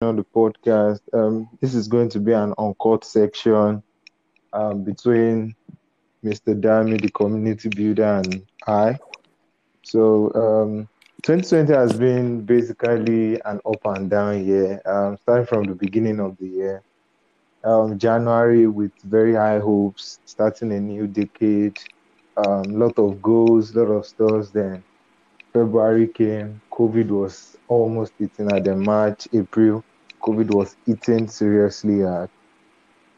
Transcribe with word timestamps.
on 0.00 0.14
the 0.14 0.24
podcast. 0.24 1.00
Um, 1.12 1.48
this 1.60 1.74
is 1.74 1.88
going 1.88 2.08
to 2.10 2.20
be 2.20 2.32
an 2.32 2.54
uncut 2.56 3.04
section 3.04 3.82
um, 4.52 4.84
between 4.84 5.56
Mr. 6.24 6.54
Dami, 6.54 7.00
the 7.00 7.10
community 7.10 7.68
builder, 7.68 8.22
and 8.24 8.46
I. 8.66 8.96
So, 9.82 10.32
um, 10.34 10.88
2020 11.22 11.72
has 11.72 11.98
been 11.98 12.42
basically 12.42 13.40
an 13.40 13.60
up 13.66 13.84
and 13.86 14.08
down 14.08 14.46
year, 14.46 14.80
um, 14.86 15.16
starting 15.22 15.46
from 15.46 15.64
the 15.64 15.74
beginning 15.74 16.20
of 16.20 16.36
the 16.38 16.46
year. 16.46 16.82
Um, 17.64 17.98
January 17.98 18.68
with 18.68 18.92
very 19.02 19.34
high 19.34 19.58
hopes, 19.58 20.20
starting 20.24 20.72
a 20.72 20.78
new 20.80 21.08
decade, 21.08 21.76
a 22.36 22.48
um, 22.48 22.62
lot 22.78 22.96
of 23.00 23.20
goals, 23.20 23.74
a 23.74 23.80
lot 23.82 23.92
of 23.92 24.06
stuff. 24.06 24.52
Then 24.52 24.84
February 25.52 26.06
came, 26.06 26.60
COVID 26.70 27.08
was 27.08 27.56
almost 27.66 28.12
eating 28.20 28.52
at 28.52 28.62
the 28.62 28.76
March, 28.76 29.26
April, 29.32 29.82
COVID 30.20 30.54
was 30.54 30.76
eating 30.86 31.28
seriously 31.28 32.02
at 32.02 32.30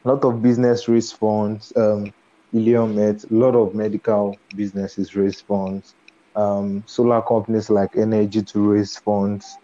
a 0.05 0.09
lot 0.09 0.25
of 0.25 0.43
business 0.43 0.88
funds. 1.12 1.73
Um, 1.77 2.12
Ilion 2.52 2.97
met 2.97 3.25
a 3.25 3.34
lot 3.34 3.55
of 3.55 3.75
medical 3.75 4.37
businesses 4.56 5.15
raised 5.15 5.45
funds. 5.47 5.95
Um, 6.37 6.83
solar 6.87 7.23
companies 7.23 7.70
like 7.70 7.97
Energy 7.97 8.42
to 8.42 8.73
raise 8.73 8.97
funds 8.97 9.56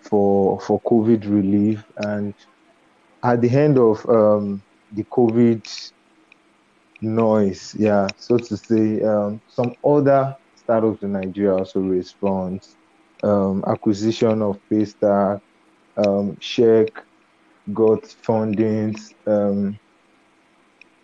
for 0.00 0.60
for 0.60 0.80
COVID 0.82 1.24
relief. 1.24 1.84
And 1.98 2.34
at 3.22 3.40
the 3.40 3.50
end 3.50 3.78
of 3.78 4.08
um, 4.08 4.62
the 4.92 5.04
COVID 5.04 5.92
noise, 7.00 7.74
yeah, 7.78 8.08
so 8.16 8.38
to 8.38 8.56
say, 8.56 9.02
um, 9.02 9.40
some 9.48 9.74
other 9.84 10.36
startups 10.56 11.02
in 11.02 11.12
Nigeria 11.12 11.56
also 11.56 11.80
funds. 12.20 12.76
Um, 13.22 13.64
acquisition 13.66 14.42
of 14.42 14.60
Paystack, 14.70 15.40
um, 15.98 16.36
Shek 16.40 16.88
got 17.74 18.06
funding, 18.24 18.96
um, 19.26 19.78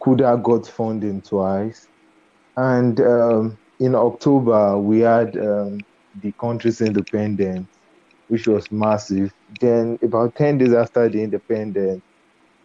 Kuda 0.03 0.43
got 0.43 0.67
funding 0.69 1.23
twice, 1.23 1.89
and 2.57 3.01
um, 3.01 3.59
in 3.81 3.95
October 3.95 4.79
we 4.79 5.01
had 5.01 5.37
um, 5.39 5.85
the 6.21 6.33
country's 6.41 6.81
independence, 6.83 7.69
which 8.29 8.49
was 8.49 8.71
massive. 8.73 9.33
Then 9.61 9.99
about 10.03 10.35
ten 10.37 10.59
days 10.59 10.75
after 10.75 11.09
the 11.09 11.23
independence, 11.23 12.03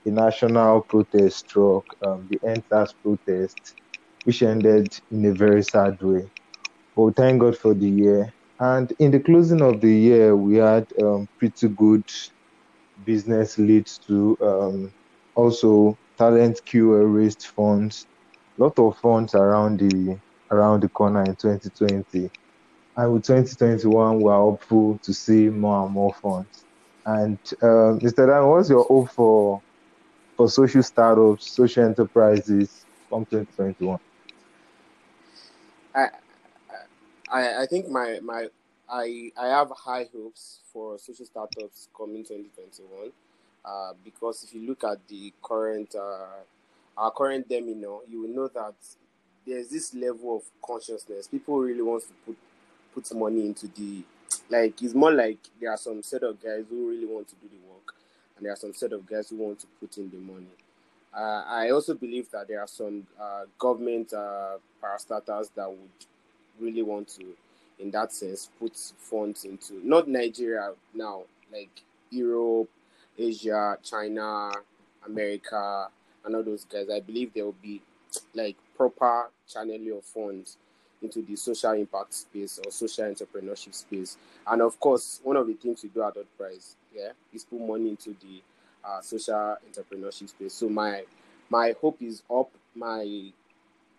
the 0.05 0.11
national 0.11 0.83
protest 0.83 1.39
struck, 1.39 1.85
um, 2.05 2.27
the 2.29 2.39
EndSARS 2.47 2.93
protest, 3.03 3.75
which 4.23 4.43
ended 4.43 4.87
in 5.11 5.25
a 5.25 5.33
very 5.33 5.63
sad 5.63 5.97
way. 6.01 6.31
But 6.95 7.15
thank 7.17 7.41
God 7.41 7.57
for 7.57 7.73
the 7.75 7.89
year. 7.89 8.33
And 8.59 8.91
in 8.99 9.11
the 9.11 9.19
closing 9.19 9.61
of 9.61 9.79
the 9.79 9.91
year, 9.91 10.35
we 10.35 10.57
had 10.57 10.85
um, 11.01 11.29
pretty 11.37 11.69
good 11.69 12.03
business 13.05 13.57
leads 13.57 13.97
to 13.99 14.37
um, 14.41 14.93
also 15.35 15.97
TalentQL 16.17 17.15
raised 17.15 17.45
funds, 17.45 18.05
a 18.57 18.63
lot 18.63 18.77
of 18.77 18.97
funds 18.97 19.33
around 19.33 19.79
the 19.79 20.19
around 20.51 20.81
the 20.81 20.89
corner 20.89 21.23
in 21.23 21.35
2020. 21.35 22.29
And 22.97 23.13
with 23.13 23.23
2021, 23.23 24.19
we're 24.19 24.33
hopeful 24.33 24.97
to 25.03 25.13
see 25.13 25.47
more 25.47 25.85
and 25.85 25.93
more 25.93 26.13
funds. 26.15 26.65
And 27.05 27.37
uh, 27.61 27.95
Mr. 28.03 28.27
Dan, 28.27 28.45
what's 28.47 28.69
your 28.69 28.83
hope 28.83 29.09
for 29.11 29.61
for 30.35 30.49
social 30.49 30.83
startups, 30.83 31.49
social 31.49 31.85
enterprises 31.85 32.85
from 33.07 33.25
2021? 33.25 33.99
I, 35.95 36.07
I 37.29 37.63
I 37.63 37.65
think 37.65 37.89
my 37.89 38.19
my 38.23 38.47
I 38.89 39.31
I 39.37 39.47
have 39.47 39.71
high 39.71 40.07
hopes 40.13 40.59
for 40.73 40.97
social 40.97 41.25
startups 41.25 41.87
coming 41.95 42.23
2021 42.23 43.11
uh, 43.63 43.93
because 44.03 44.43
if 44.43 44.53
you 44.53 44.67
look 44.67 44.83
at 44.83 45.07
the 45.07 45.33
current 45.41 45.93
uh, 45.95 46.41
our 46.97 47.11
current 47.11 47.47
domino, 47.47 48.01
you 48.09 48.21
will 48.21 48.29
know 48.29 48.47
that 48.47 48.73
there's 49.45 49.69
this 49.69 49.93
level 49.93 50.37
of 50.37 50.43
consciousness. 50.65 51.27
People 51.27 51.59
really 51.59 51.81
want 51.81 52.03
to 52.03 52.09
put 52.25 52.37
put 52.93 53.15
money 53.15 53.45
into 53.45 53.67
the 53.67 54.03
like. 54.49 54.81
It's 54.81 54.95
more 54.95 55.11
like 55.11 55.37
there 55.61 55.71
are 55.71 55.77
some 55.77 56.01
set 56.03 56.23
of 56.23 56.41
guys 56.41 56.65
who 56.69 56.89
really 56.89 57.05
want 57.05 57.27
to 57.29 57.35
do 57.35 57.47
the 57.47 57.71
work, 57.71 57.95
and 58.37 58.45
there 58.45 58.53
are 58.53 58.57
some 58.57 58.73
set 58.73 58.91
of 58.91 59.05
guys 59.07 59.29
who 59.29 59.37
want 59.37 59.59
to 59.59 59.67
put 59.79 59.97
in 59.97 60.09
the 60.09 60.17
money. 60.17 60.47
Uh, 61.13 61.43
I 61.47 61.71
also 61.71 61.95
believe 61.95 62.29
that 62.31 62.47
there 62.47 62.59
are 62.59 62.67
some 62.67 63.07
uh, 63.19 63.45
government 63.57 64.13
uh, 64.13 64.57
parastatals 64.81 65.49
that 65.55 65.67
would 65.69 66.05
really 66.59 66.81
want 66.83 67.07
to 67.09 67.25
in 67.79 67.91
that 67.91 68.11
sense 68.11 68.49
put 68.59 68.75
funds 68.75 69.45
into 69.45 69.81
not 69.83 70.07
Nigeria 70.07 70.73
now, 70.93 71.23
like 71.51 71.69
Europe, 72.09 72.69
Asia, 73.17 73.77
China, 73.83 74.51
America, 75.05 75.87
and 76.25 76.35
all 76.35 76.43
those 76.43 76.65
guys. 76.65 76.87
I 76.93 76.99
believe 76.99 77.33
there 77.33 77.45
will 77.45 77.55
be 77.61 77.81
like 78.33 78.57
proper 78.75 79.29
channeling 79.47 79.91
of 79.97 80.03
funds 80.03 80.57
into 81.01 81.21
the 81.21 81.35
social 81.35 81.71
impact 81.73 82.13
space 82.13 82.59
or 82.63 82.71
social 82.71 83.05
entrepreneurship 83.05 83.73
space. 83.73 84.17
And 84.47 84.61
of 84.61 84.79
course, 84.79 85.21
one 85.23 85.37
of 85.37 85.47
the 85.47 85.53
things 85.53 85.83
we 85.83 85.89
do 85.89 86.03
at 86.03 86.13
Hult 86.13 86.27
Prize, 86.37 86.75
yeah, 86.93 87.11
is 87.33 87.45
put 87.45 87.61
money 87.61 87.89
into 87.89 88.09
the 88.09 88.41
uh, 88.83 89.01
social 89.01 89.55
entrepreneurship 89.69 90.29
space. 90.29 90.53
So 90.53 90.67
my 90.69 91.03
my 91.49 91.73
hope 91.81 92.01
is 92.01 92.23
up. 92.29 92.49
My 92.75 93.31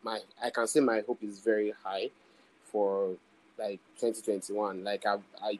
my 0.02 0.20
I 0.42 0.50
can 0.50 0.66
say 0.66 0.80
my 0.80 1.02
hope 1.06 1.22
is 1.22 1.38
very 1.40 1.72
high 1.82 2.10
for 2.70 3.10
like 3.58 3.80
2021. 3.98 4.84
Like 4.84 5.06
I, 5.06 5.18
I 5.42 5.58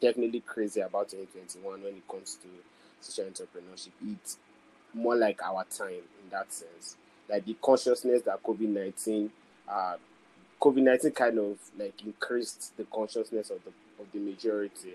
definitely 0.00 0.40
crazy 0.40 0.80
about 0.80 1.10
2021 1.10 1.82
when 1.82 1.94
it 1.94 2.08
comes 2.08 2.38
to 2.42 2.48
social 3.00 3.24
entrepreneurship. 3.24 3.90
It's 4.06 4.38
more 4.94 5.16
like 5.16 5.42
our 5.42 5.64
time 5.64 5.90
in 6.22 6.30
that 6.30 6.52
sense. 6.52 6.96
Like 7.28 7.44
the 7.44 7.56
consciousness 7.62 8.22
that 8.22 8.42
COVID 8.42 8.68
19, 8.68 9.30
uh, 9.68 9.96
COVID 10.60 10.82
19 10.82 11.10
kind 11.12 11.38
of 11.38 11.58
like 11.78 11.94
increased 12.04 12.76
the 12.76 12.84
consciousness 12.84 13.50
of 13.50 13.58
the 13.64 13.70
of 14.02 14.10
the 14.12 14.18
majority. 14.18 14.94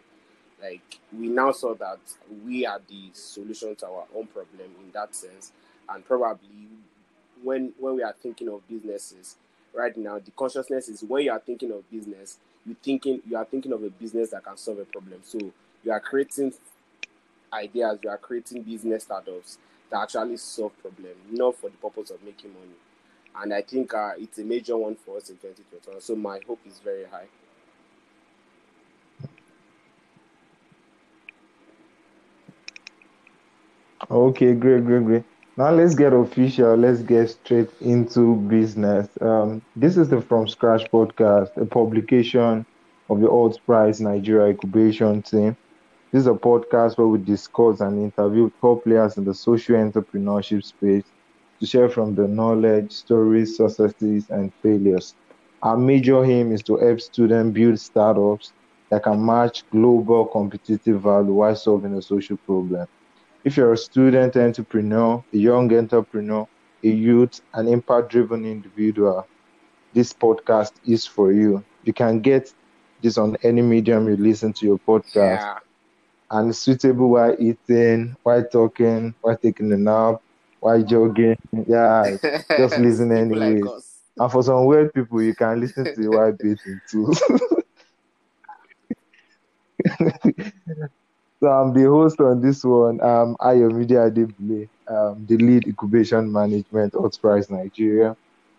Like 0.61 0.99
we 1.17 1.27
now 1.27 1.51
saw 1.51 1.75
that 1.75 1.99
we 2.45 2.65
are 2.65 2.81
the 2.87 3.09
solution 3.13 3.75
to 3.77 3.85
our 3.85 4.05
own 4.15 4.27
problem 4.27 4.69
in 4.83 4.91
that 4.93 5.15
sense, 5.15 5.51
and 5.89 6.05
probably 6.05 6.67
when 7.43 7.73
when 7.79 7.95
we 7.95 8.03
are 8.03 8.15
thinking 8.21 8.49
of 8.49 8.67
businesses 8.67 9.35
right 9.77 9.95
now, 9.95 10.19
the 10.19 10.31
consciousness 10.31 10.89
is 10.89 11.03
when 11.03 11.23
you 11.23 11.31
are 11.31 11.39
thinking 11.39 11.71
of 11.71 11.89
business, 11.89 12.37
you 12.65 12.75
thinking 12.83 13.21
you 13.25 13.37
are 13.37 13.45
thinking 13.45 13.71
of 13.71 13.83
a 13.83 13.89
business 13.89 14.31
that 14.31 14.43
can 14.43 14.57
solve 14.57 14.79
a 14.79 14.85
problem. 14.85 15.19
So 15.23 15.39
you 15.83 15.91
are 15.91 15.99
creating 15.99 16.53
ideas, 17.53 17.99
you 18.03 18.09
are 18.09 18.17
creating 18.17 18.63
business 18.63 19.03
startups 19.03 19.57
that 19.89 20.01
actually 20.01 20.37
solve 20.37 20.77
problem, 20.81 21.13
not 21.31 21.55
for 21.55 21.69
the 21.69 21.77
purpose 21.77 22.09
of 22.09 22.21
making 22.23 22.53
money. 22.53 22.75
And 23.39 23.53
I 23.53 23.61
think 23.61 23.93
uh, 23.93 24.11
it's 24.17 24.39
a 24.39 24.43
major 24.43 24.75
one 24.75 24.95
for 24.95 25.17
us 25.17 25.29
in 25.29 25.35
2021. 25.37 26.01
So 26.01 26.15
my 26.15 26.39
hope 26.47 26.59
is 26.65 26.79
very 26.79 27.05
high. 27.05 27.27
Okay, 34.09 34.53
great, 34.53 34.85
great, 34.85 35.05
great. 35.05 35.23
Now 35.57 35.71
let's 35.71 35.93
get 35.95 36.13
official. 36.13 36.75
Let's 36.77 37.01
get 37.01 37.29
straight 37.29 37.69
into 37.81 38.35
business. 38.47 39.09
Um, 39.19 39.61
this 39.75 39.97
is 39.97 40.07
the 40.09 40.21
From 40.21 40.47
Scratch 40.47 40.89
podcast, 40.91 41.49
a 41.57 41.65
publication 41.65 42.65
of 43.09 43.19
the 43.19 43.27
Hult 43.27 43.59
Prize 43.65 43.99
Nigeria 43.99 44.51
incubation 44.51 45.21
team. 45.21 45.57
This 46.11 46.21
is 46.21 46.27
a 46.27 46.33
podcast 46.33 46.97
where 46.97 47.07
we 47.07 47.19
discuss 47.19 47.81
and 47.81 47.99
interview 47.99 48.51
top 48.61 48.83
players 48.85 49.17
in 49.17 49.25
the 49.25 49.33
social 49.35 49.75
entrepreneurship 49.77 50.63
space 50.63 51.05
to 51.59 51.67
share 51.67 51.89
from 51.89 52.15
the 52.15 52.27
knowledge, 52.27 52.91
stories, 52.93 53.57
successes, 53.57 54.27
and 54.29 54.53
failures. 54.63 55.15
Our 55.63 55.77
major 55.77 56.23
aim 56.25 56.51
is 56.53 56.63
to 56.63 56.77
help 56.77 57.01
students 57.01 57.53
build 57.53 57.79
startups 57.79 58.53
that 58.91 59.03
can 59.03 59.25
match 59.25 59.63
global 59.71 60.27
competitive 60.27 61.01
value 61.01 61.33
while 61.33 61.55
solving 61.55 61.95
a 61.95 62.01
social 62.01 62.37
problem. 62.45 62.87
If 63.47 63.55
you're 63.55 63.71
a 63.71 63.77
student 63.77 64.35
entrepreneur, 64.35 65.23
a 65.31 65.37
young 65.37 65.73
entrepreneur, 65.73 66.45
a 66.83 66.87
youth, 66.89 67.39
an 67.53 67.69
impact 67.69 68.09
driven 68.09 68.43
individual, 68.43 69.25
this 69.93 70.11
podcast 70.11 70.73
is 70.85 71.05
for 71.07 71.31
you. 71.31 71.63
You 71.85 71.93
can 71.93 72.19
get 72.19 72.53
this 73.01 73.17
on 73.17 73.37
any 73.43 73.61
medium 73.61 74.09
you 74.09 74.17
listen 74.17 74.51
to 74.51 74.65
your 74.65 74.77
podcast. 74.79 75.39
Yeah. 75.39 75.59
And 76.29 76.53
suitable 76.53 77.11
while 77.11 77.37
eating, 77.39 78.17
while 78.23 78.43
talking, 78.43 79.15
while 79.21 79.37
taking 79.37 79.71
a 79.71 79.77
nap, 79.77 80.21
while 80.59 80.83
jogging. 80.83 81.37
Yeah, 81.65 82.17
just 82.57 82.77
listen 82.77 83.13
anyway. 83.13 83.61
Like 83.61 83.81
and 84.17 84.29
for 84.29 84.43
some 84.43 84.65
weird 84.65 84.93
people, 84.93 85.21
you 85.21 85.33
can 85.33 85.61
listen 85.61 85.85
to 85.85 86.01
it 86.01 86.09
while 86.09 86.33
bathing 86.33 86.81
too. 86.89 87.13
So 91.41 91.47
I'm 91.49 91.73
the 91.73 91.83
host 91.83 92.19
on 92.19 92.41
this 92.41 92.63
one. 92.63 92.99
Um, 93.01 93.35
Ayomidia 93.39 94.09
Adebule, 94.11 94.67
um, 94.87 95.25
the 95.27 95.37
lead 95.37 95.67
incubation 95.67 96.31
management 96.31 96.95
at 96.95 97.17
Prize 97.21 97.49
Nigeria. 97.51 98.15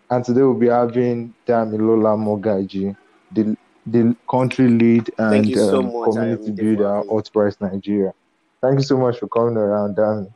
And 0.09 0.23
today 0.23 0.41
we'll 0.41 0.53
be 0.53 0.67
having 0.67 1.33
Damilola 1.47 2.15
Mogaji, 2.17 2.95
the 3.31 3.55
the 3.85 4.15
country 4.29 4.69
lead 4.69 5.09
and 5.17 5.53
so 5.55 5.79
um, 5.79 5.91
community 6.03 6.51
builder 6.51 7.01
at 7.17 7.33
Prize 7.33 7.57
Nigeria. 7.59 8.13
Thank 8.61 8.79
you 8.79 8.83
so 8.83 8.97
much 8.97 9.19
for 9.19 9.27
coming 9.27 9.57
around, 9.57 9.95
Dan. 9.95 10.33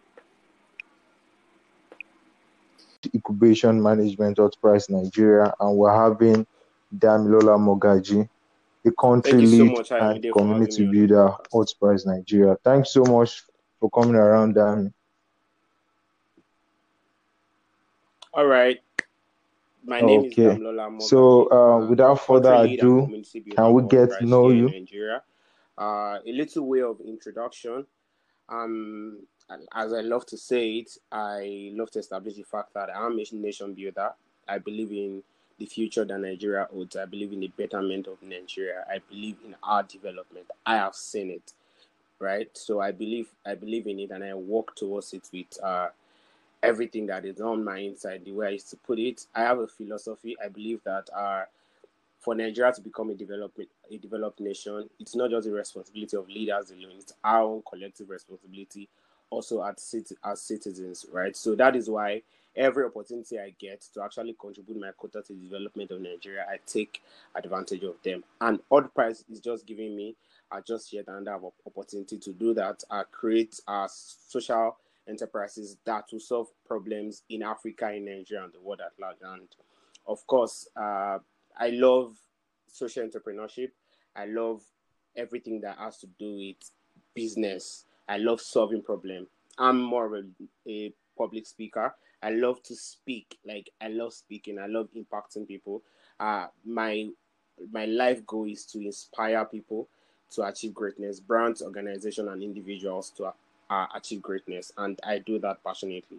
Incubation 3.13 3.81
Management 3.81 4.39
Prize 4.61 4.89
Nigeria, 4.89 5.53
and 5.59 5.77
we're 5.77 5.93
having 5.93 6.45
Damilola 6.97 7.57
Mogaji, 7.57 8.27
the 8.83 8.91
country 8.91 9.45
lead 9.45 9.85
so 9.85 9.95
and 9.97 10.33
community 10.33 10.85
builder 10.85 11.31
Prize 11.79 12.05
Nigeria. 12.05 12.57
Thanks 12.63 12.91
so 12.91 13.03
much 13.03 13.43
for 13.79 13.89
coming 13.89 14.15
around, 14.15 14.55
Dami. 14.55 14.91
All 18.33 18.45
right. 18.45 18.79
My 19.85 20.01
name 20.01 20.21
okay. 20.21 20.45
is 20.45 20.57
Damilola 20.57 20.89
Mogaji. 20.89 21.01
So, 21.03 21.51
uh, 21.51 21.85
without 21.87 22.15
further 22.15 22.53
ado, 22.53 23.23
can 23.55 23.73
we 23.73 23.83
get 23.83 24.09
to 24.19 24.25
know 24.25 24.49
you? 24.49 24.69
Nigeria. 24.69 25.21
Uh, 25.77 26.19
a 26.25 26.31
little 26.31 26.67
way 26.67 26.81
of 26.81 26.99
introduction. 27.01 27.85
Um, 28.49 29.19
as 29.73 29.93
I 29.93 30.01
love 30.01 30.25
to 30.27 30.37
say 30.37 30.77
it, 30.77 30.97
I 31.11 31.71
love 31.73 31.91
to 31.91 31.99
establish 31.99 32.35
the 32.35 32.43
fact 32.43 32.73
that 32.73 32.89
I'm 32.95 33.19
a 33.19 33.23
nation 33.33 33.73
builder. 33.73 34.11
I 34.47 34.57
believe 34.57 34.91
in 34.91 35.23
the 35.59 35.65
future 35.65 36.05
that 36.05 36.19
Nigeria 36.19 36.67
holds. 36.71 36.95
I 36.95 37.05
believe 37.05 37.31
in 37.33 37.39
the 37.39 37.47
betterment 37.47 38.07
of 38.07 38.21
Nigeria. 38.21 38.85
I 38.89 38.99
believe 39.09 39.37
in 39.45 39.55
our 39.63 39.83
development. 39.83 40.47
I 40.65 40.75
have 40.75 40.95
seen 40.95 41.29
it, 41.29 41.53
right? 42.19 42.49
So 42.53 42.79
I 42.81 42.91
believe 42.91 43.27
I 43.45 43.55
believe 43.55 43.87
in 43.87 43.99
it, 43.99 44.11
and 44.11 44.23
I 44.23 44.33
work 44.33 44.75
towards 44.75 45.13
it 45.13 45.29
with 45.31 45.57
uh, 45.63 45.87
everything 46.61 47.07
that 47.07 47.25
is 47.25 47.41
on 47.41 47.63
my 47.63 47.79
inside. 47.79 48.25
The 48.25 48.31
way 48.31 48.47
I 48.47 48.51
used 48.51 48.69
to 48.71 48.77
put 48.77 48.99
it, 48.99 49.25
I 49.35 49.41
have 49.41 49.59
a 49.59 49.67
philosophy. 49.67 50.35
I 50.43 50.47
believe 50.49 50.81
that 50.85 51.09
uh, 51.15 51.43
for 52.19 52.35
Nigeria 52.35 52.71
to 52.73 52.81
become 52.81 53.09
a 53.09 53.15
development 53.15 53.69
a 53.91 53.97
developed 53.97 54.39
nation, 54.39 54.89
it's 54.99 55.15
not 55.15 55.29
just 55.29 55.47
the 55.47 55.53
responsibility 55.53 56.17
of 56.17 56.27
leaders 56.29 56.71
alone; 56.71 56.95
it's 56.99 57.13
our 57.23 57.41
own 57.41 57.61
collective 57.69 58.09
responsibility, 58.09 58.89
also 59.29 59.61
as 59.63 60.41
citizens, 60.41 61.05
right? 61.11 61.35
So 61.35 61.55
that 61.55 61.75
is 61.75 61.89
why 61.89 62.21
every 62.55 62.85
opportunity 62.85 63.39
I 63.39 63.53
get 63.59 63.81
to 63.93 64.03
actually 64.03 64.35
contribute 64.39 64.79
my 64.79 64.91
quota 64.95 65.21
to 65.21 65.33
the 65.33 65.39
development 65.39 65.91
of 65.91 66.01
Nigeria, 66.01 66.45
I 66.49 66.57
take 66.65 67.01
advantage 67.35 67.83
of 67.83 67.95
them. 68.03 68.23
And 68.41 68.59
Hult 68.69 68.93
Prize 68.93 69.23
is 69.31 69.39
just 69.39 69.65
giving 69.65 69.95
me 69.95 70.15
uh, 70.51 70.61
just 70.65 70.93
yet 70.93 71.05
another 71.07 71.39
opportunity 71.65 72.17
to 72.17 72.33
do 72.33 72.53
that. 72.53 72.83
I 72.89 73.03
create 73.11 73.59
uh, 73.67 73.87
social 73.89 74.77
enterprises 75.07 75.77
that 75.85 76.05
will 76.11 76.19
solve 76.19 76.47
problems 76.67 77.23
in 77.29 77.43
Africa, 77.43 77.91
in 77.91 78.05
Nigeria, 78.05 78.43
and 78.45 78.53
the 78.53 78.59
world 78.61 78.81
at 78.85 78.91
large. 78.99 79.17
And 79.23 79.47
of 80.07 80.25
course, 80.27 80.67
uh, 80.75 81.19
I 81.57 81.69
love 81.69 82.15
social 82.67 83.03
entrepreneurship. 83.07 83.69
I 84.15 84.25
love 84.25 84.61
everything 85.15 85.61
that 85.61 85.77
has 85.77 85.97
to 85.99 86.07
do 86.19 86.35
with 86.35 86.71
business. 87.13 87.85
I 88.07 88.17
love 88.17 88.41
solving 88.41 88.81
problems. 88.81 89.27
I'm 89.57 89.79
more 89.81 90.05
of 90.05 90.13
a, 90.13 90.69
a 90.69 90.93
public 91.17 91.45
speaker. 91.45 91.93
I 92.23 92.29
love 92.29 92.63
to 92.63 92.75
speak. 92.75 93.37
Like 93.45 93.69
I 93.81 93.89
love 93.89 94.13
speaking. 94.13 94.59
I 94.59 94.67
love 94.67 94.89
impacting 94.95 95.47
people. 95.47 95.81
Uh, 96.19 96.47
my 96.65 97.09
my 97.71 97.85
life 97.85 98.25
goal 98.25 98.45
is 98.45 98.65
to 98.65 98.79
inspire 98.79 99.45
people 99.45 99.87
to 100.31 100.43
achieve 100.43 100.73
greatness, 100.73 101.19
brands, 101.19 101.61
organizations, 101.61 102.27
and 102.29 102.41
individuals 102.41 103.11
to 103.17 103.31
uh, 103.69 103.85
achieve 103.93 104.21
greatness, 104.21 104.71
and 104.77 104.99
I 105.03 105.19
do 105.19 105.37
that 105.39 105.63
passionately. 105.63 106.17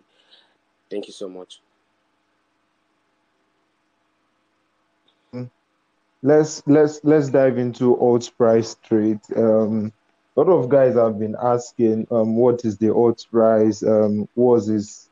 Thank 0.91 1.07
you 1.07 1.13
so 1.13 1.29
much. 1.29 1.61
let's 6.25 6.63
let's 6.67 7.01
let's 7.05 7.29
dive 7.29 7.59
into 7.59 7.95
Hult 7.97 8.31
Prize 8.37 8.77
trade. 8.83 9.21
Um, 9.37 9.93
a 10.37 10.41
lot 10.41 10.49
of 10.49 10.69
guys 10.69 10.95
have 10.97 11.19
been 11.19 11.37
asking, 11.41 12.09
um, 12.11 12.35
what 12.35 12.65
is 12.65 12.79
the 12.79 12.89
Hult 12.89 13.25
Prize? 13.31 13.85
Um, 13.85 14.29
was 14.35 14.67
this 14.67 15.09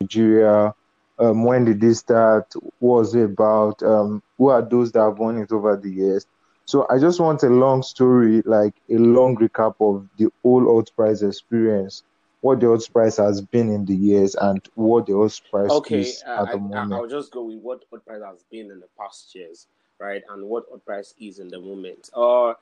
Nigeria? 0.00 0.74
Um, 1.18 1.44
when 1.44 1.64
did 1.64 1.80
this 1.80 1.98
start? 1.98 2.52
What 2.78 2.98
was 2.98 3.14
it 3.14 3.24
about? 3.24 3.82
Um, 3.82 4.22
who 4.36 4.48
are 4.48 4.62
those 4.62 4.92
that 4.92 5.00
have 5.00 5.18
won 5.18 5.38
it 5.38 5.50
over 5.50 5.76
the 5.76 5.90
years? 5.90 6.26
So 6.64 6.86
I 6.90 6.98
just 6.98 7.18
want 7.18 7.42
a 7.42 7.48
long 7.48 7.82
story, 7.82 8.42
like 8.44 8.74
a 8.88 8.98
long 8.98 9.36
recap 9.36 9.74
of 9.80 10.06
the 10.16 10.30
whole 10.42 10.64
Hult 10.64 10.92
Prize 10.94 11.22
experience 11.22 12.02
what 12.40 12.60
the 12.60 12.66
Hult 12.66 12.88
Prize 12.92 13.16
has 13.16 13.40
been 13.40 13.68
in 13.68 13.84
the 13.84 13.94
years 13.94 14.34
and 14.34 14.60
what 14.74 15.06
the 15.06 15.12
Hult 15.12 15.40
Prize 15.50 15.70
okay, 15.70 16.00
is 16.00 16.22
uh, 16.26 16.42
at 16.42 16.52
the 16.52 16.58
I, 16.58 16.60
moment. 16.60 16.92
I'll 16.92 17.08
just 17.08 17.32
go 17.32 17.44
with 17.44 17.60
what 17.60 17.82
Hult 17.90 18.06
Prize 18.06 18.22
has 18.24 18.44
been 18.50 18.70
in 18.70 18.80
the 18.80 18.88
past 18.98 19.34
years, 19.34 19.66
right, 19.98 20.22
and 20.30 20.44
what 20.44 20.64
Hult 20.68 20.84
Prize 20.84 21.14
is 21.20 21.38
in 21.38 21.48
the 21.48 21.60
moment. 21.60 22.10
Or 22.14 22.50
uh, 22.50 22.54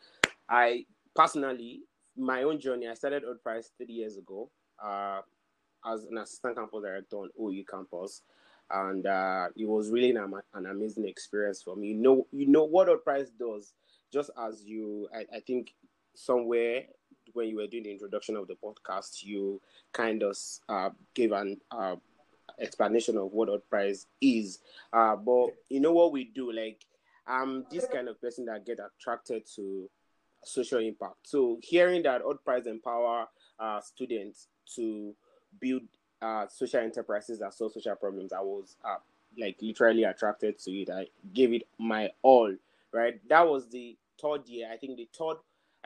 I 0.49 0.87
personally, 1.15 1.81
my 2.17 2.45
own 2.45 2.59
journey, 2.59 2.89
I 2.89 2.95
started 2.95 3.25
Hult 3.25 3.43
Prize 3.43 3.71
three 3.77 3.95
years 3.95 4.17
ago 4.17 4.49
uh, 4.83 5.21
as 5.85 6.05
an 6.05 6.19
assistant 6.19 6.57
campus 6.57 6.83
director 6.83 7.17
on 7.17 7.31
OU 7.41 7.65
campus. 7.71 8.23
And 8.71 9.07
uh, 9.07 9.49
it 9.57 9.69
was 9.69 9.91
really 9.91 10.11
an, 10.11 10.35
an 10.55 10.67
amazing 10.67 11.07
experience 11.07 11.63
for 11.63 11.77
me. 11.77 11.89
You 11.89 11.95
know, 11.95 12.27
you 12.33 12.47
know 12.47 12.65
what 12.65 12.89
Hult 12.89 13.05
Prize 13.05 13.31
does. 13.31 13.75
Just 14.13 14.31
as 14.39 14.65
you, 14.65 15.09
I, 15.15 15.37
I 15.37 15.41
think 15.41 15.75
somewhere 16.15 16.85
when 17.33 17.49
you 17.49 17.57
were 17.57 17.67
doing 17.67 17.85
the 17.85 17.93
introduction 17.93 18.37
of 18.37 18.49
the 18.49 18.55
podcast, 18.55 19.23
you 19.23 19.61
kind 19.93 20.23
of 20.23 20.37
uh, 20.69 20.91
gave 21.15 21.33
an 21.33 21.61
uh, 21.71 21.97
explanation 22.61 23.17
of 23.17 23.33
what 23.33 23.49
Hult 23.49 23.69
Prize 23.69 24.07
is. 24.21 24.61
Uh, 24.93 25.17
but 25.17 25.51
you 25.69 25.81
know 25.81 25.93
what 25.93 26.13
we 26.13 26.25
do? 26.25 26.53
Like, 26.53 26.85
I'm 27.27 27.67
this 27.71 27.87
kind 27.93 28.09
of 28.09 28.21
person 28.21 28.47
that 28.47 28.67
get 28.67 28.79
attracted 28.81 29.45
to 29.57 29.89
social 30.45 30.79
impact. 30.79 31.17
So 31.25 31.59
hearing 31.63 32.03
that 32.05 32.23
Hult 32.23 32.45
Prize 32.45 32.67
empower 32.67 33.29
uh, 33.59 33.81
students 33.81 34.49
to 34.75 35.15
build 35.61 35.83
uh, 36.23 36.47
social 36.49 36.81
enterprises 36.81 37.39
that 37.41 37.55
solve 37.55 37.73
social 37.73 37.97
problems, 37.97 38.33
I 38.33 38.41
was 38.41 38.77
uh, 38.85 38.97
like 39.39 39.57
literally 39.61 40.05
attracted 40.05 40.59
to 40.61 40.73
it. 40.73 40.91
I 40.91 41.07
gave 41.33 41.53
it 41.53 41.67
my 41.79 42.11
all. 42.23 42.55
Right, 42.93 43.21
that 43.29 43.47
was 43.47 43.67
the 43.69 43.97
third 44.21 44.49
year. 44.49 44.69
I 44.73 44.77
think 44.77 44.97
the 44.97 45.09
third 45.17 45.37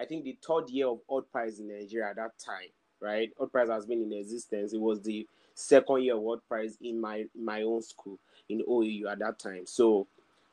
I 0.00 0.06
think 0.06 0.24
the 0.24 0.36
third 0.46 0.70
year 0.70 0.88
of 0.88 1.00
Hult 1.08 1.30
Prize 1.30 1.60
in 1.60 1.68
Nigeria 1.68 2.08
at 2.08 2.16
that 2.16 2.38
time, 2.38 2.70
right? 3.00 3.30
Hult 3.36 3.52
Prize 3.52 3.68
has 3.68 3.84
been 3.84 4.02
in 4.02 4.12
existence. 4.12 4.72
It 4.72 4.80
was 4.80 5.02
the 5.02 5.26
second 5.54 6.02
year 6.02 6.16
of 6.16 6.22
Hult 6.22 6.48
Prize 6.48 6.78
in 6.80 7.00
my 7.00 7.26
my 7.38 7.62
own 7.62 7.82
school 7.82 8.18
in 8.48 8.62
OEU 8.62 9.10
at 9.10 9.18
that 9.18 9.38
time. 9.38 9.66
So, 9.66 10.06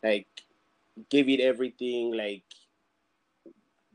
like, 0.03 0.27
gave 1.09 1.29
it 1.29 1.39
everything. 1.39 2.13
Like, 2.13 2.43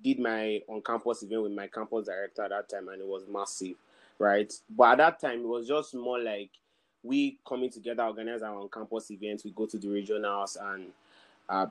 did 0.03 0.19
my 0.19 0.63
on 0.69 0.81
campus 0.81 1.23
event 1.23 1.43
with 1.43 1.53
my 1.53 1.67
campus 1.67 2.07
director 2.07 2.43
at 2.45 2.51
that 2.51 2.69
time, 2.71 2.89
and 2.89 3.03
it 3.03 3.07
was 3.07 3.25
massive, 3.31 3.77
right? 4.23 4.53
But 4.71 4.93
at 4.93 4.99
that 4.99 5.21
time, 5.21 5.41
it 5.41 5.49
was 5.49 5.67
just 5.67 5.95
more 5.95 6.21
like 6.21 6.51
we 7.03 7.39
coming 7.47 7.71
together, 7.71 8.05
organize 8.05 8.43
our 8.43 8.69
campus 8.69 9.11
events. 9.11 9.45
We 9.45 9.51
go 9.51 9.67
to 9.67 9.77
the 9.77 9.89
regionals 9.89 10.57
and 10.61 10.87
uh, 11.49 11.67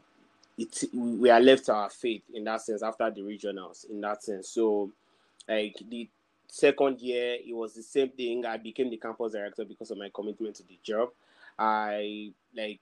it 0.58 0.84
we 0.94 1.30
are 1.30 1.40
left 1.40 1.66
to 1.68 1.74
our 1.74 1.90
fate 1.90 2.26
in 2.34 2.44
that 2.44 2.62
sense 2.62 2.84
after 2.84 3.10
the 3.10 3.22
regionals 3.22 3.90
in 3.90 4.02
that 4.02 4.24
sense. 4.24 4.50
So 4.50 4.92
like 5.48 5.78
the 5.90 6.10
second 6.48 7.00
year 7.00 7.38
it 7.40 7.56
was 7.56 7.74
the 7.74 7.84
same 7.84 8.10
thing. 8.10 8.46
I 8.46 8.58
became 8.58 8.90
the 8.90 8.98
campus 8.98 9.32
director 9.32 9.64
because 9.64 9.90
of 9.90 9.98
my 9.98 10.12
commitment 10.14 10.58
to 10.58 10.64
the 10.64 10.78
job. 10.84 11.10
I 11.58 12.34
like 12.56 12.82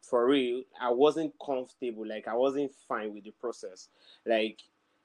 for 0.00 0.26
real, 0.26 0.62
I 0.80 0.90
wasn't 0.90 1.32
comfortable, 1.44 2.06
like 2.06 2.26
I 2.26 2.34
wasn't 2.34 2.72
fine 2.88 3.12
with 3.12 3.24
the 3.24 3.32
process. 3.32 3.88
Like 4.26 4.60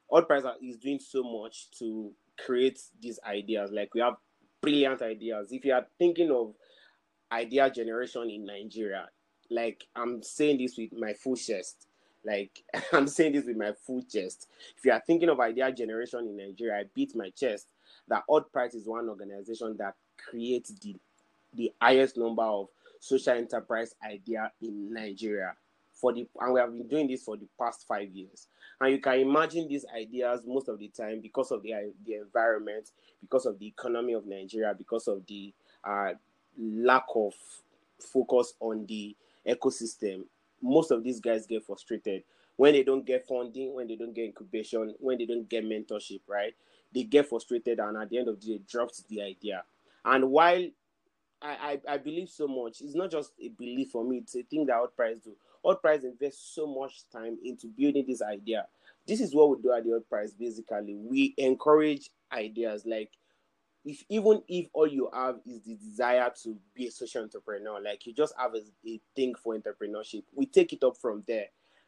Hult 0.10 0.28
Prize 0.28 0.44
is 0.62 0.78
doing 0.78 1.00
so 1.00 1.24
much 1.24 1.68
to 1.80 2.12
create 2.46 2.80
these 3.02 3.20
ideas. 3.26 3.72
Like 3.72 3.94
we 3.94 4.02
have 4.02 4.16
brilliant 4.62 5.02
ideas. 5.02 5.52
If 5.52 5.66
you 5.66 5.74
are 5.74 5.86
thinking 5.98 6.32
of 6.32 6.54
idea 7.32 7.70
generation 7.70 8.30
in 8.30 8.46
Nigeria, 8.46 9.08
like 9.50 9.86
I'm 9.96 10.22
saying 10.22 10.58
this 10.60 10.78
with 10.78 10.94
my 10.94 11.14
full 11.14 11.36
chest. 11.36 11.88
Like 12.26 12.64
I'm 12.94 13.08
saying 13.08 13.34
this 13.34 13.46
with 13.46 13.58
my 13.58 13.74
full 13.86 14.04
chest. 14.04 14.48
If 14.78 14.86
you 14.86 14.92
are 14.92 15.02
thinking 15.06 15.30
of 15.30 15.40
idea 15.40 15.72
generation 15.72 16.20
in 16.28 16.38
Nigeria, 16.38 16.82
I 16.82 16.84
beat 16.94 17.16
my 17.16 17.30
chest 17.32 17.68
that 18.08 18.24
Hult 18.28 18.52
Prize 18.52 18.74
is 18.76 18.88
one 18.88 19.08
organization 19.10 19.76
that 19.78 19.96
creates 20.18 20.72
the 20.82 20.96
the 21.54 21.72
highest 21.82 22.18
number 22.18 22.44
of 22.44 22.68
social 23.00 23.34
enterprise 23.34 23.96
idea 24.06 24.52
in 24.62 24.94
Nigeria. 24.94 25.54
For 26.00 26.14
the 26.14 26.28
and 26.40 26.54
we 26.54 26.60
have 26.60 26.72
been 26.72 26.88
doing 26.88 27.08
this 27.08 27.24
for 27.24 27.36
the 27.38 27.48
past 27.60 27.86
five 27.88 28.10
years. 28.12 28.48
And 28.80 28.92
you 28.94 29.00
can 29.00 29.20
imagine 29.20 29.68
these 29.68 29.86
ideas 29.96 30.42
most 30.48 30.70
of 30.70 30.80
the 30.80 30.88
time 30.90 31.20
because 31.22 31.52
of 31.52 31.62
the 31.64 31.74
the 32.06 32.16
environment, 32.16 32.92
because 33.22 33.46
of 33.46 33.60
the 33.60 33.68
economy 33.68 34.14
of 34.14 34.26
Nigeria, 34.26 34.74
because 34.78 35.08
of 35.08 35.26
the 35.28 35.54
uh, 35.84 36.12
lack 36.58 37.06
of 37.16 37.34
focus 38.00 38.54
on 38.62 38.86
the 38.86 39.16
ecosystem 39.48 40.24
most 40.62 40.92
of 40.92 41.04
these 41.04 41.20
guys 41.20 41.46
get 41.46 41.66
frustrated 41.66 42.24
when 42.56 42.74
they 42.74 42.84
don't 42.84 43.06
get 43.06 43.26
funding, 43.26 43.74
when 43.74 43.88
they 43.88 43.96
don't 43.96 44.14
get 44.14 44.26
incubation, 44.26 44.94
when 45.00 45.18
they 45.18 45.26
don't 45.26 45.48
get 45.48 45.64
mentorship, 45.64 46.22
right? 46.28 46.54
They 46.94 47.04
get 47.04 47.30
frustrated 47.30 47.80
and 47.80 47.96
at 47.98 48.10
the 48.10 48.18
end 48.18 48.28
of 48.28 48.42
the 48.42 48.48
day 48.58 48.62
drops 48.70 49.04
the 49.08 49.22
idea. 49.22 49.64
And 50.04 50.30
while 50.30 50.68
I, 51.42 51.80
I, 51.88 51.94
I 51.94 51.98
believe 51.98 52.30
so 52.30 52.48
much, 52.48 52.82
it's 52.82 52.96
not 52.96 53.12
just 53.12 53.32
a 53.42 53.48
belief 53.50 53.92
for 53.92 54.04
me, 54.04 54.18
it's 54.18 54.36
a 54.36 54.44
thing 54.44 54.66
that 54.66 54.76
Hult 54.76 54.96
Prize 54.96 55.20
do. 55.24 55.32
Hult 55.64 55.82
Prize 55.82 56.04
invests 56.04 56.54
so 56.56 56.68
much 56.68 57.04
time 57.12 57.38
into 57.44 57.68
building 57.68 58.06
this 58.08 58.22
idea. 58.22 58.68
this 59.08 59.22
is 59.22 59.34
what 59.34 59.50
we 59.50 59.62
do 59.62 59.74
at 59.74 59.84
the 59.84 59.92
Hult 59.92 60.10
Prize. 60.10 60.34
Basically, 60.34 60.96
we 60.96 61.34
encourage 61.38 62.10
ideas 62.32 62.86
like 62.86 63.12
if 63.86 64.04
even 64.10 64.42
if 64.48 64.68
all 64.74 64.88
you 64.88 65.10
have 65.14 65.40
is 65.46 65.62
the 65.62 65.76
desire 65.76 66.32
to 66.44 66.58
be 66.74 66.88
a 66.88 66.92
social 66.92 67.24
entrepreneur, 67.24 67.80
like 67.82 68.06
you 68.06 68.14
just 68.14 68.34
have 68.38 68.54
a, 68.54 68.62
a 68.88 69.00
thing 69.16 69.34
for 69.36 69.58
entrepreneurship, 69.58 70.24
we 70.36 70.46
take 70.46 70.74
it 70.74 70.84
up 70.84 70.98
from 70.98 71.24
there. 71.28 71.46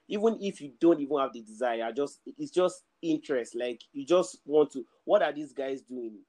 Even 0.08 0.38
if 0.42 0.62
you 0.62 0.72
don't 0.80 1.00
even 1.00 1.20
have 1.20 1.34
the 1.34 1.42
desire, 1.42 1.92
just 1.92 2.20
it's 2.26 2.52
just 2.52 2.84
interest. 3.02 3.56
Like 3.56 3.82
you 3.94 4.06
just 4.06 4.40
want 4.46 4.72
to. 4.72 4.86
What 5.06 5.22
are 5.22 5.32
these 5.32 5.54
guys 5.54 5.82
doing? 5.82 6.20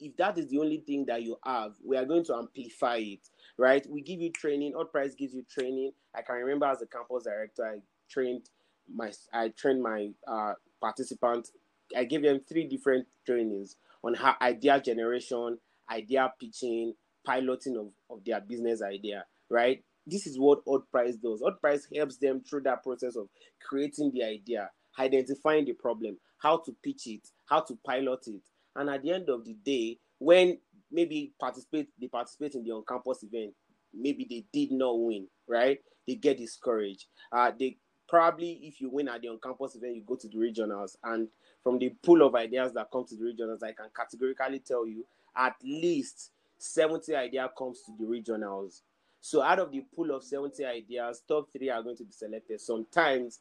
If 0.00 0.16
that 0.16 0.38
is 0.38 0.48
the 0.48 0.58
only 0.58 0.78
thing 0.78 1.06
that 1.06 1.22
you 1.22 1.36
have, 1.44 1.74
we 1.84 1.96
are 1.96 2.04
going 2.04 2.24
to 2.24 2.34
amplify 2.34 2.96
it, 2.96 3.20
right? 3.58 3.86
We 3.88 4.02
give 4.02 4.20
you 4.20 4.30
training. 4.30 4.72
Hult 4.74 4.92
Prize 4.92 5.14
gives 5.14 5.34
you 5.34 5.44
training. 5.50 5.92
I 6.14 6.22
can 6.22 6.36
remember 6.36 6.66
as 6.66 6.82
a 6.82 6.86
campus 6.86 7.24
director, 7.24 7.64
I 7.64 7.78
trained 8.10 8.48
my 8.92 9.12
I 9.32 9.48
trained 9.56 9.82
my 9.82 10.08
uh, 10.26 10.54
participants. 10.80 11.52
I 11.96 12.04
gave 12.04 12.22
them 12.22 12.40
three 12.48 12.64
different 12.66 13.06
trainings 13.26 13.76
on 14.02 14.14
how 14.14 14.34
idea 14.40 14.80
generation, 14.80 15.58
idea 15.90 16.32
pitching, 16.40 16.94
piloting 17.24 17.76
of, 17.76 17.92
of 18.10 18.24
their 18.24 18.40
business 18.40 18.82
idea, 18.82 19.24
right? 19.50 19.82
This 20.06 20.26
is 20.26 20.38
what 20.38 20.62
Hult 20.66 20.90
Prize 20.90 21.16
does. 21.16 21.40
Hult 21.42 21.60
Prize 21.60 21.86
helps 21.94 22.16
them 22.16 22.42
through 22.48 22.62
that 22.62 22.82
process 22.82 23.16
of 23.16 23.28
creating 23.64 24.10
the 24.12 24.24
idea, 24.24 24.70
identifying 24.98 25.64
the 25.64 25.74
problem, 25.74 26.16
how 26.38 26.58
to 26.58 26.74
pitch 26.82 27.06
it, 27.06 27.28
how 27.46 27.60
to 27.60 27.78
pilot 27.86 28.26
it. 28.26 28.42
And 28.74 28.90
at 28.90 29.02
the 29.02 29.12
end 29.12 29.28
of 29.28 29.44
the 29.44 29.54
day, 29.54 29.98
when 30.18 30.58
maybe 30.92 31.32
participate 31.40 31.88
they 32.00 32.08
participate 32.08 32.54
in 32.54 32.64
the 32.64 32.70
on-campus 32.70 33.22
event, 33.22 33.54
maybe 33.94 34.26
they 34.28 34.44
did 34.52 34.72
not 34.72 35.00
win, 35.00 35.26
right? 35.48 35.78
They 36.06 36.14
get 36.14 36.38
discouraged. 36.38 37.06
Uh, 37.30 37.52
they 37.58 37.78
probably 38.08 38.60
if 38.62 38.80
you 38.80 38.90
win 38.90 39.08
at 39.08 39.22
the 39.22 39.28
on-campus 39.28 39.76
event, 39.76 39.96
you 39.96 40.02
go 40.06 40.16
to 40.16 40.28
the 40.28 40.36
regionals, 40.36 40.96
and 41.04 41.28
from 41.62 41.78
the 41.78 41.90
pool 42.04 42.22
of 42.22 42.34
ideas 42.34 42.72
that 42.74 42.90
come 42.92 43.06
to 43.06 43.16
the 43.16 43.24
regionals, 43.24 43.62
I 43.62 43.72
can 43.72 43.86
categorically 43.96 44.60
tell 44.60 44.86
you 44.86 45.04
at 45.36 45.54
least 45.62 46.30
70 46.58 47.14
idea 47.14 47.50
comes 47.56 47.82
to 47.86 47.92
the 47.98 48.04
regionals. 48.04 48.82
So 49.20 49.42
out 49.42 49.60
of 49.60 49.70
the 49.70 49.84
pool 49.94 50.10
of 50.14 50.24
70 50.24 50.64
ideas, 50.64 51.22
top 51.26 51.48
three 51.52 51.70
are 51.70 51.82
going 51.82 51.96
to 51.96 52.04
be 52.04 52.12
selected. 52.12 52.60
Sometimes 52.60 53.40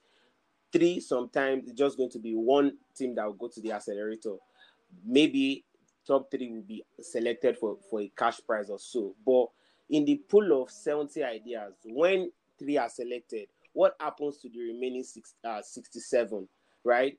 three, 0.72 1.00
sometimes 1.00 1.68
it's 1.68 1.78
just 1.78 1.98
going 1.98 2.12
to 2.12 2.20
be 2.20 2.34
one 2.34 2.78
team 2.96 3.16
that 3.16 3.26
will 3.26 3.34
go 3.34 3.48
to 3.48 3.62
the 3.62 3.72
accelerator. 3.72 4.36
Maybe 5.06 5.66
top 6.08 6.30
three 6.32 6.52
will 6.52 6.62
be 6.62 6.84
selected 7.00 7.58
for, 7.58 7.78
for 7.90 8.02
a 8.02 8.12
cash 8.18 8.40
prize 8.46 8.70
or 8.70 8.80
so. 8.80 9.16
But 9.26 9.48
in 9.90 10.06
the 10.06 10.22
pool 10.30 10.62
of 10.62 10.72
70 10.72 11.24
ideas, 11.24 11.74
when 11.86 12.32
three 12.58 12.78
are 12.78 12.90
selected, 12.90 13.48
what 13.74 13.96
happens 14.00 14.38
to 14.38 14.50
the 14.50 14.60
remaining 14.60 15.04
six, 15.04 15.36
uh, 15.44 15.62
67, 15.62 16.48
right? 16.84 17.18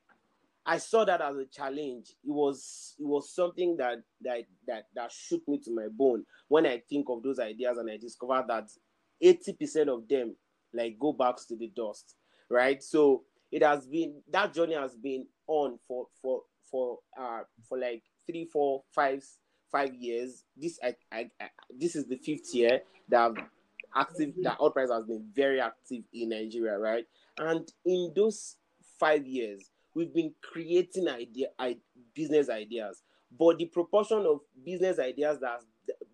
I 0.65 0.77
saw 0.77 1.03
that 1.05 1.21
as 1.21 1.35
a 1.35 1.45
challenge. 1.45 2.11
It 2.23 2.31
was 2.31 2.95
it 2.97 3.05
was 3.05 3.29
something 3.33 3.75
that 3.77 4.01
that 4.21 4.43
that 4.65 4.85
that 4.95 5.11
shook 5.11 5.45
me 5.47 5.59
to 5.59 5.71
my 5.75 5.87
bone 5.91 6.25
when 6.47 6.65
I 6.65 6.81
think 6.89 7.07
of 7.09 7.21
those 7.21 7.39
ideas 7.39 7.77
and 7.77 7.91
I 7.91 7.97
discovered 7.97 8.45
that 8.47 8.69
80% 9.21 9.87
of 9.87 10.07
them 10.07 10.35
like 10.73 10.97
go 10.99 11.11
back 11.13 11.35
to 11.47 11.55
the 11.57 11.67
dust, 11.75 12.15
right? 12.49 12.81
So 12.81 13.23
it 13.51 13.61
has 13.61 13.85
been 13.87 14.21
that 14.31 14.53
journey 14.53 14.75
has 14.75 14.95
been 14.95 15.27
on 15.47 15.79
for 15.87 16.07
for 16.21 16.41
for 16.71 16.99
uh 17.19 17.41
for 17.67 17.77
like 17.77 18.03
three, 18.27 18.45
four, 18.45 18.83
five, 18.91 19.23
five 19.71 19.93
years. 19.95 20.43
This 20.55 20.79
I, 20.83 20.95
I, 21.11 21.29
I 21.39 21.49
this 21.77 21.95
is 21.95 22.05
the 22.05 22.17
fifth 22.17 22.53
year 22.53 22.81
that 23.09 23.31
active 23.95 24.33
that 24.43 24.57
Hult 24.57 24.73
Prize 24.73 24.89
has 24.89 25.05
been 25.05 25.25
very 25.33 25.59
active 25.59 26.03
in 26.13 26.29
Nigeria, 26.29 26.77
right? 26.77 27.05
And 27.37 27.71
in 27.85 28.13
those 28.15 28.57
five 28.99 29.25
years, 29.25 29.71
we've 29.95 30.13
been 30.13 30.33
creating 30.41 31.07
idea, 31.07 31.47
I, 31.57 31.77
business 32.13 32.49
ideas, 32.49 33.01
but 33.37 33.57
the 33.57 33.65
proportion 33.65 34.25
of 34.25 34.41
business 34.65 34.99
ideas 34.99 35.39
that 35.41 35.59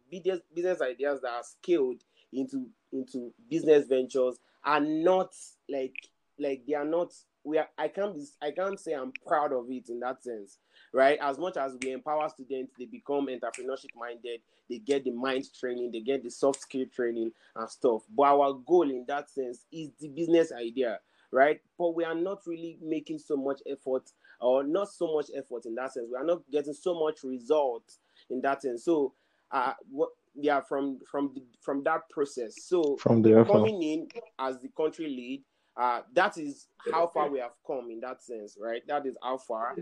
business 0.10 0.40
business 0.54 0.82
ideas 0.82 1.22
that 1.22 1.32
are 1.32 1.44
scaled 1.44 2.02
into 2.34 2.68
into 2.92 3.34
business 3.50 3.88
ventures 3.88 4.38
are 4.64 4.80
not 4.80 5.34
like 5.70 5.96
like 6.40 6.64
they 6.68 6.74
are 6.74 6.86
not 6.86 7.12
we 7.50 7.58
are 7.58 7.68
i 7.78 7.88
can't 7.88 8.16
be, 8.16 8.26
i 8.42 8.52
can't 8.52 8.80
say 8.80 8.94
i'm 8.94 9.12
proud 9.28 9.52
of 9.52 9.66
it 9.70 9.90
in 9.90 10.00
that 10.00 10.24
sense 10.24 10.60
right? 10.94 11.20
As 11.22 11.38
much 11.38 11.58
as 11.58 11.78
we 11.82 11.92
empower 11.92 12.30
students 12.30 12.74
they 12.78 12.86
become 12.86 13.28
entrepreneurship 13.28 13.96
minded 13.96 14.42
they 14.70 14.80
get 14.80 15.04
the 15.04 15.12
mind 15.12 15.46
training 15.60 15.92
they 15.92 16.02
get 16.02 16.24
the 16.24 16.30
soft 16.30 16.62
skill 16.62 16.86
training 16.94 17.32
and 17.56 17.70
stuff. 17.70 18.04
But 18.16 18.24
our 18.24 18.54
goal 18.54 18.90
in 18.90 19.06
that 19.08 19.30
sense 19.30 19.66
is 19.72 19.90
the 20.00 20.08
business 20.10 20.52
idea 20.52 21.00
right? 21.32 21.62
But 21.78 21.94
we 21.94 22.04
are 22.06 22.16
not 22.16 22.40
really 22.48 22.80
making 22.82 23.20
so 23.20 23.38
much 23.38 23.62
effort 23.68 24.10
or 24.42 24.64
not 24.64 24.90
so 24.90 25.14
much 25.14 25.28
effort 25.36 25.68
in 25.68 25.76
that 25.76 25.94
sense. 25.94 26.08
We 26.12 26.18
are 26.18 26.26
not 26.26 26.42
getting 26.52 26.74
so 26.74 27.00
much 27.00 27.24
results 27.24 28.00
in 28.32 28.42
that 28.42 28.62
sense. 28.62 28.84
So 28.84 29.14
uh 29.52 29.74
what 29.92 30.10
yeah 30.36 30.62
from 30.62 31.00
from 31.10 31.32
the, 31.36 31.44
from 31.62 31.84
that 31.84 32.10
process. 32.10 32.56
So 32.64 32.98
from 32.98 33.22
the 33.22 33.44
coming 33.46 33.82
in 33.84 34.08
as 34.40 34.60
the 34.60 34.70
country 34.70 35.08
lead 35.08 35.44
uh, 35.80 36.02
that 36.14 36.38
is 36.38 36.68
how 36.92 37.08
far 37.08 37.30
we 37.30 37.40
have 37.40 37.54
come 37.66 37.90
in 37.90 38.02
that 38.02 38.22
sense, 38.22 38.58
right? 38.60 38.86
That 38.88 39.06
is 39.06 39.16
how 39.24 39.38
far 39.38 39.76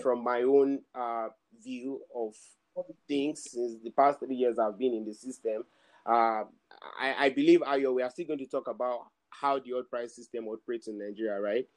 from 0.00 0.24
my 0.24 0.42
own 0.42 0.80
uh, 0.94 1.28
view 1.62 2.00
of 2.16 2.34
things 3.06 3.50
since 3.50 3.76
the 3.84 3.90
past 3.90 4.20
three 4.20 4.34
years 4.34 4.58
I've 4.58 4.78
been 4.78 4.94
in 4.94 5.04
the 5.04 5.12
system. 5.12 5.64
Uh, 6.06 6.44
I, 6.98 7.14
I 7.18 7.28
believe, 7.28 7.60
Ayo, 7.60 7.94
we 7.94 8.02
are 8.02 8.10
still 8.10 8.26
going 8.26 8.38
to 8.38 8.46
talk 8.46 8.66
about 8.66 9.08
how 9.28 9.58
the 9.58 9.72
Hult 9.72 9.90
Prize 9.90 10.16
system 10.16 10.48
operates 10.48 10.88
in 10.88 10.98
Nigeria, 10.98 11.38
right? 11.38 11.68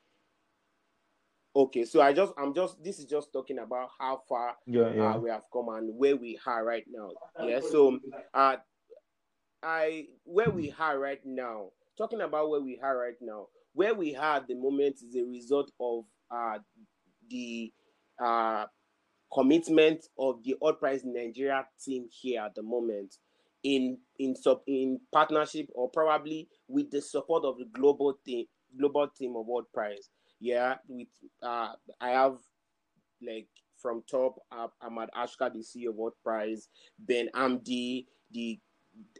Okay, 1.53 1.83
so 1.85 2.01
I 2.01 2.13
just, 2.13 2.33
I'm 2.37 2.53
just, 2.53 2.81
this 2.83 2.99
is 2.99 3.05
just 3.05 3.31
talking 3.31 3.59
about 3.59 3.89
how 3.99 4.21
far 4.27 4.55
yeah, 4.67 4.93
yeah. 4.93 5.13
Uh, 5.13 5.17
we 5.17 5.29
have 5.29 5.43
come 5.51 5.69
and 5.69 5.97
where 5.97 6.15
we 6.15 6.39
are 6.45 6.63
right 6.63 6.85
now. 6.89 7.11
Yeah, 7.45 7.59
so 7.59 7.99
uh, 8.33 8.57
I, 9.61 10.07
where 10.23 10.49
we 10.49 10.73
are 10.79 10.97
right 10.97 11.21
now, 11.25 11.71
talking 11.97 12.21
about 12.21 12.49
where 12.49 12.61
we 12.61 12.79
are 12.81 12.97
right 12.97 13.15
now, 13.21 13.47
where 13.75 13.93
we 13.93 14.15
are 14.15 14.37
at 14.37 14.47
the 14.47 14.55
moment 14.55 14.95
is 15.07 15.15
a 15.15 15.23
result 15.23 15.69
of 15.79 16.05
uh, 16.31 16.57
the 17.29 17.71
uh, 18.23 18.65
commitment 19.33 20.05
of 20.17 20.41
the 20.43 20.55
Hult 20.61 20.79
Prize 20.79 21.01
Nigeria 21.03 21.65
team 21.83 22.07
here 22.09 22.41
at 22.41 22.55
the 22.55 22.63
moment 22.63 23.15
in 23.63 23.97
in 24.17 24.35
sub 24.35 24.61
in 24.67 24.99
partnership 25.11 25.67
or 25.75 25.89
probably 25.89 26.47
with 26.67 26.89
the 26.89 27.01
support 27.01 27.43
of 27.43 27.57
the 27.57 27.65
global 27.73 28.17
team 28.25 28.45
global 28.79 29.07
team 29.09 29.35
of 29.35 29.45
Hult 29.45 29.71
Prize. 29.73 30.09
Yeah, 30.39 30.75
with 30.87 31.07
uh, 31.43 31.73
I 31.99 32.09
have 32.09 32.37
like 33.21 33.47
from 33.81 34.03
top 34.09 34.35
up 34.51 34.73
Ahmad 34.81 35.09
Ashkar, 35.15 35.51
the 35.51 35.59
CEO 35.59 35.89
of 35.89 35.97
Hult 35.97 36.15
Prize, 36.23 36.69
Ben 36.97 37.29
Amdi, 37.35 38.05
the 38.31 38.57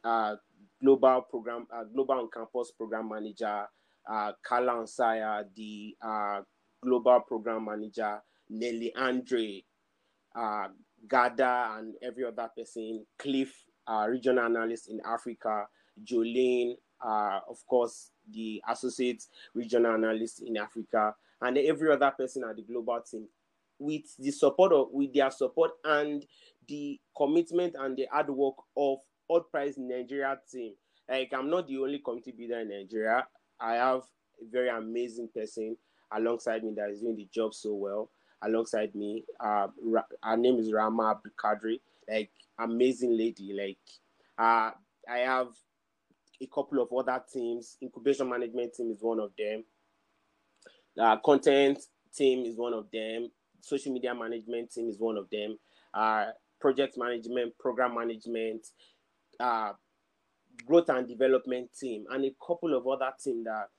uh, 0.03 0.35
global 0.81 1.21
program, 1.29 1.67
uh, 1.73 1.83
global 1.93 2.15
on 2.15 2.29
campus 2.33 2.71
program 2.71 3.09
manager, 3.09 3.65
uh, 4.09 4.31
Ansaya, 4.51 5.45
the 5.55 5.95
uh, 6.01 6.41
global 6.81 7.21
program 7.21 7.65
manager, 7.65 8.19
Nelly 8.49 8.93
Andre, 8.95 9.63
uh, 10.35 10.67
Gada, 11.07 11.75
and 11.77 11.95
every 12.01 12.25
other 12.25 12.49
person, 12.55 13.05
Cliff, 13.17 13.53
uh, 13.87 14.05
regional 14.09 14.45
analyst 14.45 14.89
in 14.89 14.99
Africa, 15.05 15.65
Jolene, 16.03 16.75
uh, 17.05 17.39
of 17.49 17.57
course, 17.67 18.11
the 18.31 18.61
associate 18.69 19.23
regional 19.53 19.93
analyst 19.93 20.41
in 20.45 20.57
Africa, 20.57 21.13
and 21.41 21.57
every 21.57 21.91
other 21.91 22.11
person 22.11 22.43
at 22.49 22.55
the 22.55 22.63
global 22.63 22.99
team. 23.09 23.27
With 23.77 24.03
the 24.17 24.31
support 24.31 24.71
of, 24.71 24.87
with 24.91 25.13
their 25.13 25.29
support 25.31 25.71
and 25.83 26.25
the 26.67 26.99
commitment 27.15 27.75
and 27.77 27.97
the 27.97 28.07
hard 28.11 28.29
work 28.29 28.55
of 28.77 28.99
Hult 29.29 29.51
Prize 29.51 29.75
Nigeria 29.77 30.37
team. 30.49 30.73
Like 31.09 31.33
I'm 31.33 31.49
not 31.49 31.67
the 31.67 31.77
only 31.77 32.01
builder 32.37 32.59
in 32.61 32.69
Nigeria. 32.69 33.27
I 33.59 33.75
have 33.75 34.01
a 34.41 34.45
very 34.51 34.69
amazing 34.69 35.29
person 35.33 35.77
alongside 36.11 36.63
me 36.63 36.73
that 36.75 36.89
is 36.89 37.01
doing 37.01 37.15
the 37.15 37.27
job 37.33 37.53
so 37.53 37.73
well. 37.73 38.09
Alongside 38.41 38.93
me, 38.95 39.23
uh, 39.39 39.67
her 40.23 40.37
name 40.37 40.59
is 40.59 40.71
Rama 40.71 41.15
Abdulkadri, 41.15 41.79
like 42.09 42.31
amazing 42.59 43.17
lady. 43.17 43.53
Like, 43.53 43.77
uh, 44.37 44.71
I 45.09 45.19
have 45.19 45.47
a 46.41 46.47
couple 46.47 46.81
of 46.81 46.91
other 46.93 47.23
teams. 47.31 47.77
Incubation 47.81 48.29
management 48.29 48.73
team 48.73 48.91
is 48.91 49.01
one 49.01 49.19
of 49.19 49.31
them. 49.37 49.63
Uh, 50.99 51.17
content 51.17 51.79
team 52.15 52.45
is 52.45 52.57
one 52.57 52.73
of 52.73 52.87
them. 52.91 53.29
Social 53.61 53.93
media 53.93 54.13
management 54.13 54.71
team 54.71 54.89
is 54.89 54.99
one 54.99 55.17
of 55.17 55.29
them. 55.31 55.57
Uh, 55.93 56.25
project 56.59 56.97
management, 56.97 57.57
program 57.57 57.95
management, 57.95 58.67
uh, 59.39 59.71
growth 60.65 60.89
and 60.89 61.07
development 61.07 61.69
team, 61.77 62.05
and 62.09 62.25
a 62.25 62.33
couple 62.45 62.73
of 62.75 62.87
other 62.87 63.11
teams 63.21 63.45
that 63.45 63.69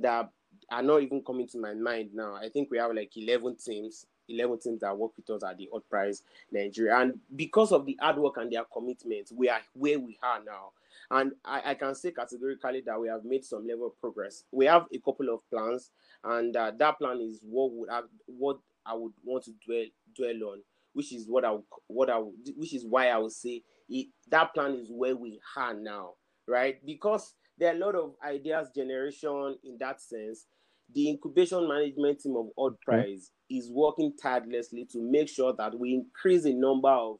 that 0.00 0.30
are 0.70 0.82
not 0.82 1.02
even 1.02 1.22
coming 1.22 1.46
to 1.48 1.58
my 1.58 1.74
mind 1.74 2.10
now. 2.14 2.34
I 2.34 2.48
think 2.48 2.70
we 2.70 2.78
have 2.78 2.92
like 2.94 3.16
11 3.16 3.56
teams 3.64 4.06
11 4.28 4.58
teams 4.60 4.80
that 4.80 4.96
work 4.96 5.12
with 5.16 5.28
us 5.30 5.44
at 5.48 5.56
the 5.58 5.68
Hult 5.70 5.88
Prize 5.88 6.22
Nigeria. 6.50 6.98
And 6.98 7.18
because 7.34 7.72
of 7.72 7.86
the 7.86 7.98
hard 8.00 8.18
work 8.18 8.36
and 8.36 8.50
their 8.50 8.64
commitment, 8.64 9.30
we 9.34 9.48
are 9.48 9.60
where 9.74 9.98
we 9.98 10.18
are 10.22 10.42
now. 10.44 10.70
And 11.10 11.32
I, 11.44 11.62
I 11.70 11.74
can 11.74 11.94
say 11.94 12.12
categorically 12.12 12.82
that 12.86 13.00
we 13.00 13.08
have 13.08 13.24
made 13.24 13.44
some 13.44 13.66
level 13.66 13.88
of 13.88 14.00
progress. 14.00 14.44
We 14.50 14.66
have 14.66 14.86
a 14.92 14.98
couple 14.98 15.28
of 15.32 15.40
plans, 15.50 15.90
and 16.22 16.56
uh, 16.56 16.72
that 16.78 16.98
plan 16.98 17.20
is 17.20 17.40
what 17.42 17.72
would 17.72 17.90
have, 17.90 18.04
what 18.26 18.58
I 18.86 18.94
would 18.94 19.12
want 19.22 19.44
to 19.44 19.52
dwell 19.66 19.84
dwell 20.16 20.50
on, 20.52 20.62
which 20.94 21.12
is 21.12 21.28
what 21.28 21.44
I 21.44 21.56
what 21.88 22.08
I 22.08 22.18
which 22.56 22.74
is 22.74 22.86
why 22.86 23.08
I 23.08 23.18
would 23.18 23.32
say 23.32 23.62
it, 23.88 24.08
that 24.30 24.54
plan 24.54 24.74
is 24.74 24.88
where 24.90 25.14
we 25.14 25.40
are 25.56 25.74
now, 25.74 26.12
right? 26.48 26.84
Because 26.84 27.34
there 27.58 27.72
are 27.72 27.76
a 27.76 27.78
lot 27.78 27.94
of 27.94 28.14
ideas 28.24 28.68
generation 28.74 29.56
in 29.64 29.76
that 29.80 30.00
sense. 30.00 30.46
The 30.94 31.08
incubation 31.08 31.66
management 31.68 32.20
team 32.20 32.36
of 32.36 32.48
Hult 32.56 32.80
Prize 32.80 33.30
is 33.50 33.70
working 33.70 34.12
tirelessly 34.20 34.86
to 34.92 35.00
make 35.00 35.28
sure 35.28 35.54
that 35.56 35.78
we 35.78 35.94
increase 35.94 36.42
the 36.44 36.52
number 36.52 36.90
of 36.90 37.16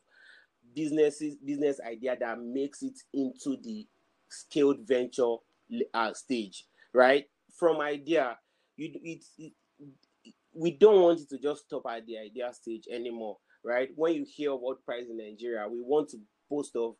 businesses 0.74 1.36
business 1.36 1.80
idea 1.86 2.16
that 2.18 2.40
makes 2.40 2.82
it 2.82 2.98
into 3.12 3.56
the 3.62 3.86
scaled 4.28 4.80
venture 4.86 5.36
uh, 5.94 6.12
stage, 6.12 6.66
right? 6.92 7.24
From 7.56 7.80
idea, 7.80 8.36
you 8.76 8.90
it, 9.02 9.24
it, 9.38 9.52
we 10.52 10.72
don't 10.72 11.02
want 11.02 11.20
it 11.20 11.28
to 11.30 11.38
just 11.38 11.62
stop 11.66 11.82
at 11.88 12.06
the 12.06 12.18
idea 12.18 12.52
stage 12.52 12.84
anymore, 12.90 13.38
right? 13.64 13.88
When 13.94 14.14
you 14.14 14.26
hear 14.28 14.50
about 14.50 14.62
Hult 14.62 14.84
Prize 14.84 15.06
in 15.08 15.16
Nigeria, 15.18 15.66
we 15.68 15.80
want 15.80 16.10
to 16.10 16.18
post 16.48 16.76
of 16.76 16.96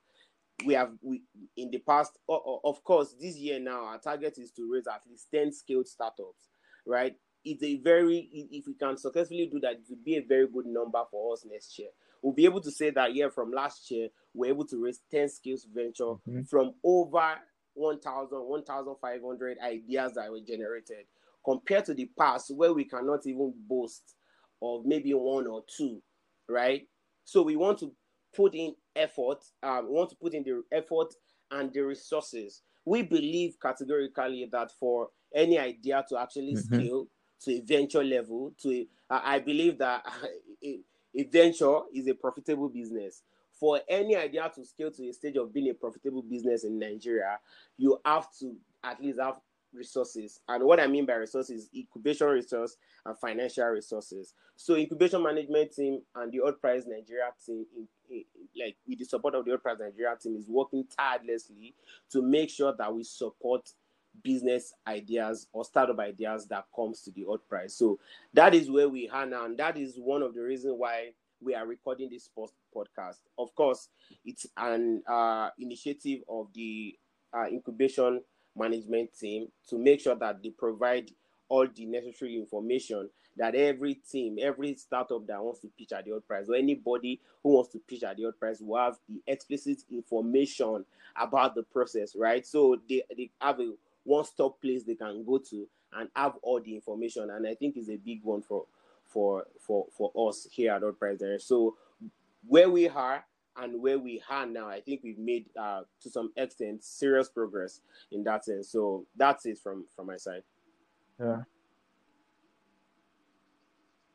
we 0.65 0.75
have 0.75 0.93
we 1.03 1.23
in 1.57 1.71
the 1.71 1.79
past 1.79 2.19
of 2.29 2.85
course 2.85 3.15
this 3.21 3.37
year 3.37 3.59
now 3.59 3.87
our 3.87 3.99
target 3.99 4.39
is 4.39 4.53
to 4.53 4.71
raise 4.73 4.87
at 4.87 5.03
least 5.09 5.27
10 5.33 5.53
scaled 5.53 5.89
startups 5.89 6.49
right? 6.87 7.15
It's 7.45 7.63
a 7.63 7.77
very 7.77 8.29
if 8.51 8.67
we 8.67 8.75
can 8.75 8.97
successfully 8.97 9.49
do 9.53 9.61
that 9.61 9.73
it 9.73 9.85
will 9.89 9.99
be 10.03 10.17
a 10.17 10.23
very 10.23 10.47
good 10.47 10.67
number 10.67 11.03
for 11.11 11.33
us 11.33 11.45
next 11.51 11.79
year. 11.79 11.89
We'll 12.23 12.33
be 12.33 12.47
able 12.47 12.63
to 12.63 12.71
say 12.71 12.91
that 12.91 13.15
year 13.15 13.31
from 13.31 13.53
last 13.53 13.91
year 13.91 14.09
we're 14.33 14.49
able 14.49 14.67
to 14.67 14.83
raise 14.83 15.01
10 15.11 15.29
skills 15.29 15.67
venture 15.73 16.05
mm-hmm. 16.05 16.43
from 16.43 16.75
over 16.83 17.35
1000 17.75 18.29
1500 18.31 19.59
ideas 19.63 20.13
that 20.15 20.31
were 20.31 20.41
generated 20.41 21.07
compared 21.45 21.85
to 21.85 21.95
the 21.95 22.11
past 22.19 22.55
where 22.55 22.73
we 22.73 22.85
cannot 22.85 23.27
even 23.27 23.53
boast 23.69 24.15
of 24.63 24.87
maybe 24.87 25.13
one 25.13 25.47
or 25.47 25.65
two 25.67 26.01
right? 26.49 26.87
So 27.25 27.43
we 27.43 27.57
want 27.57 27.79
to 27.79 27.93
put 28.35 28.55
in 28.55 28.75
effort, 28.95 29.45
um, 29.63 29.87
we 29.87 29.95
want 29.95 30.11
to 30.11 30.17
put 30.17 30.35
in 30.35 30.43
the 30.43 30.63
effort 30.73 31.15
and 31.51 31.73
the 31.73 31.81
resources. 31.81 32.63
We 32.85 33.03
believe 33.03 33.57
categorically 33.61 34.49
that 34.53 34.73
for 34.79 35.09
any 35.35 35.59
idea 35.59 36.05
to 36.09 36.19
actually 36.19 36.55
mm-hmm. 36.55 36.75
scale 36.75 37.07
to 37.45 37.53
a 37.53 37.61
venture 37.61 38.05
level, 38.05 38.53
to 38.63 38.71
a, 38.73 38.87
I 39.11 39.39
believe 39.39 39.79
that 39.79 40.05
a, 40.65 40.81
a 41.15 41.25
venture 41.25 41.81
is 41.95 42.07
a 42.09 42.15
profitable 42.15 42.69
business. 42.69 43.23
For 43.53 43.81
any 43.89 44.17
idea 44.17 44.51
to 44.55 44.65
scale 44.65 44.91
to 44.91 45.09
a 45.09 45.13
stage 45.13 45.37
of 45.37 45.53
being 45.55 45.71
a 45.71 45.75
profitable 45.75 46.23
business 46.23 46.65
in 46.65 46.79
Nigeria, 46.79 47.39
you 47.79 47.99
have 48.05 48.27
to 48.41 48.57
at 48.83 49.01
least 49.01 49.21
have 49.21 49.37
resources. 49.73 50.41
And 50.49 50.65
what 50.65 50.81
I 50.81 50.87
mean 50.87 51.07
by 51.07 51.15
resources, 51.15 51.69
incubation 51.75 52.29
resource 52.29 52.77
and 53.05 53.19
financial 53.19 53.67
resources. 53.67 54.35
So 54.57 54.77
incubation 54.77 55.23
management 55.23 55.73
team 55.75 56.03
and 56.15 56.33
the 56.33 56.39
Hult 56.39 56.61
Prize 56.61 56.85
Nigeria 56.87 57.31
team, 57.45 57.67
in, 57.77 57.89
like 58.59 58.77
with 58.87 58.99
the 58.99 59.05
support 59.05 59.35
of 59.35 59.45
the 59.45 59.51
Hult 59.53 59.63
Prize 59.63 59.79
Nigeria 59.81 60.17
team, 60.17 60.37
is 60.37 60.49
working 60.49 60.85
tirelessly 60.97 61.75
to 62.11 62.23
make 62.23 62.51
sure 62.51 62.75
that 62.77 62.95
we 62.95 63.05
support 63.05 63.69
business 64.23 64.73
ideas 64.87 65.49
or 65.53 65.65
startup 65.65 65.99
ideas 65.99 66.47
that 66.47 66.67
comes 66.75 67.01
to 67.03 67.11
the 67.11 67.25
Odd. 67.29 67.41
So 67.71 67.99
that 68.33 68.55
is 68.55 68.71
where 68.71 68.89
we 68.89 69.09
are 69.09 69.27
now, 69.27 69.45
and 69.45 69.59
that 69.59 69.77
is 69.77 69.99
one 69.99 70.23
of 70.23 70.35
the 70.35 70.43
reasons 70.43 70.75
why 70.77 71.11
we 71.41 71.55
are 71.55 71.67
recording 71.67 72.09
this 72.11 72.29
post 72.29 72.55
podcast. 72.75 73.19
Of 73.39 73.55
course, 73.55 73.89
it's 74.25 74.47
an 74.57 75.03
uh, 75.07 75.51
initiative 75.59 76.21
of 76.29 76.49
the 76.55 76.97
uh, 77.37 77.47
incubation 77.49 78.23
management 78.57 79.11
team 79.19 79.49
to 79.69 79.79
make 79.79 80.01
sure 80.01 80.15
that 80.15 80.43
they 80.43 80.51
provide 80.51 81.11
all 81.49 81.67
the 81.75 81.87
necessary 81.87 82.37
information 82.37 83.09
that 83.37 83.55
every 83.55 83.95
team, 83.95 84.39
every 84.41 84.75
startup 84.77 85.27
that 85.27 85.43
wants 85.43 85.61
to 85.61 85.69
pitch 85.79 85.93
at 85.93 86.05
the 86.05 86.13
Hult 86.13 86.27
Prize, 86.27 86.49
or 86.49 86.55
anybody 86.55 87.21
who 87.43 87.55
wants 87.55 87.71
to 87.73 87.79
pitch 87.79 88.03
at 88.03 88.17
the 88.17 88.23
Hult 88.23 88.39
Prize 88.39 88.61
will 88.61 88.79
have 88.79 88.99
the 89.09 89.21
explicit 89.27 89.79
information 89.91 90.85
about 91.17 91.55
the 91.55 91.63
process, 91.63 92.15
right? 92.17 92.47
So 92.47 92.77
they, 92.89 93.03
they 93.17 93.31
have 93.41 93.61
a 93.61 93.73
one-stop 94.05 94.61
place 94.61 94.85
they 94.85 94.95
can 94.95 95.25
go 95.25 95.39
to 95.39 95.67
and 95.95 96.09
have 96.15 96.35
all 96.43 96.61
the 96.61 96.75
information. 96.75 97.31
And 97.31 97.47
I 97.47 97.55
think 97.55 97.77
is 97.77 97.91
a 97.91 97.97
big 97.97 98.23
one 98.23 98.43
for 98.43 98.67
for 99.07 99.45
for 99.61 99.87
for 99.97 100.11
us 100.29 100.47
here 100.51 100.73
at 100.73 100.83
Hult 100.83 100.99
Prize 100.99 101.19
there. 101.19 101.39
So 101.39 101.77
where 102.47 102.71
we 102.71 102.89
are 102.89 103.25
and 103.57 103.81
where 103.81 103.99
we 103.99 104.23
are 104.29 104.47
now, 104.47 104.69
I 104.69 104.81
think 104.81 105.01
we've 105.03 105.19
made 105.19 105.47
uh, 105.59 105.83
to 106.03 106.11
some 106.11 106.33
extent 106.37 106.83
serious 106.85 107.29
progress 107.29 107.81
in 108.11 108.25
that 108.25 108.45
sense. 108.45 108.69
So 108.69 109.07
that's 109.17 109.47
it 109.47 109.59
from 109.59 109.85
from 109.95 110.07
my 110.07 110.17
side. 110.17 110.43
Yeah. 111.21 111.43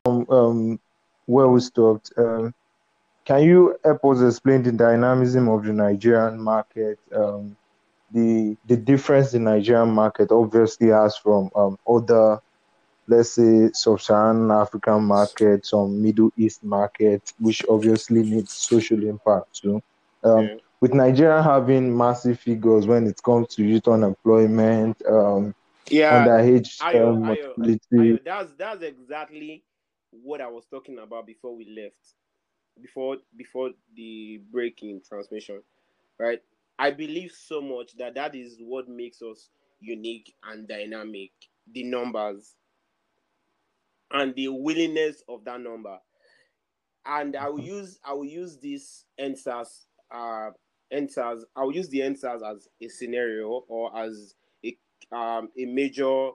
Um, 0.06 0.26
um 0.30 0.80
where 1.26 1.48
we 1.48 1.60
stopped. 1.60 2.12
Um, 2.16 2.54
can 3.24 3.42
you 3.44 3.76
help 3.84 4.04
us 4.04 4.20
explain 4.22 4.62
the 4.62 4.72
dynamism 4.72 5.48
of 5.48 5.64
the 5.64 5.72
Nigerian 5.72 6.40
market? 6.40 6.98
Um, 7.14 7.56
the 8.10 8.56
the 8.66 8.76
difference 8.76 9.30
the 9.30 9.38
Nigerian 9.38 9.90
market 9.90 10.32
obviously 10.32 10.88
has 10.88 11.16
from 11.16 11.50
um, 11.54 11.78
other 11.88 12.40
let's 13.10 13.32
say 13.32 13.70
sub-Saharan 13.72 14.50
African 14.52 15.02
market, 15.02 15.66
some 15.66 16.00
Middle 16.00 16.30
East 16.36 16.62
market, 16.62 17.32
which 17.40 17.64
obviously 17.68 18.22
needs 18.22 18.52
social 18.52 19.02
impact 19.02 19.62
too. 19.62 19.82
Um, 20.22 20.44
yeah. 20.44 20.54
With 20.80 20.94
Nigeria 20.94 21.42
having 21.42 21.94
massive 21.94 22.38
figures 22.40 22.86
when 22.86 23.06
it 23.06 23.20
comes 23.22 23.48
to 23.56 23.64
youth 23.64 23.86
unemployment, 23.88 25.04
um, 25.06 25.54
yeah, 25.90 26.26
underage 26.26 26.78
Ayo, 26.78 27.08
um, 27.08 27.22
mortality. 27.22 27.80
Ayo, 27.92 28.24
that's 28.24 28.52
that's 28.58 28.82
exactly 28.82 29.64
what 30.10 30.40
I 30.40 30.48
was 30.48 30.66
talking 30.66 30.98
about 30.98 31.26
before 31.26 31.54
we 31.56 31.68
left, 31.76 32.14
before 32.80 33.18
before 33.36 33.70
the 33.94 34.40
breaking 34.50 35.02
transmission, 35.06 35.62
right? 36.18 36.40
I 36.78 36.90
believe 36.90 37.32
so 37.32 37.60
much 37.60 37.96
that 37.98 38.14
that 38.14 38.34
is 38.34 38.56
what 38.60 38.88
makes 38.88 39.20
us 39.22 39.50
unique 39.80 40.34
and 40.44 40.66
dynamic. 40.66 41.30
The 41.72 41.84
numbers, 41.84 42.54
and 44.12 44.34
the 44.34 44.48
willingness 44.48 45.22
of 45.28 45.44
that 45.44 45.60
number. 45.60 45.98
And 47.06 47.36
I 47.36 47.48
will 47.48 47.58
mm-hmm. 47.58 47.66
use 47.66 47.98
I 48.04 48.12
will 48.12 48.24
use 48.24 48.58
this 48.58 49.04
EndSARS 49.20 49.86
uh 50.14 50.50
EndSARS 50.92 51.42
I 51.56 51.64
will 51.64 51.74
use 51.74 51.88
the 51.88 52.00
EndSARS 52.00 52.42
as 52.42 52.68
a 52.82 52.88
scenario 52.88 53.64
or 53.68 53.96
as 53.96 54.34
um 55.12 55.50
a 55.58 55.64
major 55.64 56.30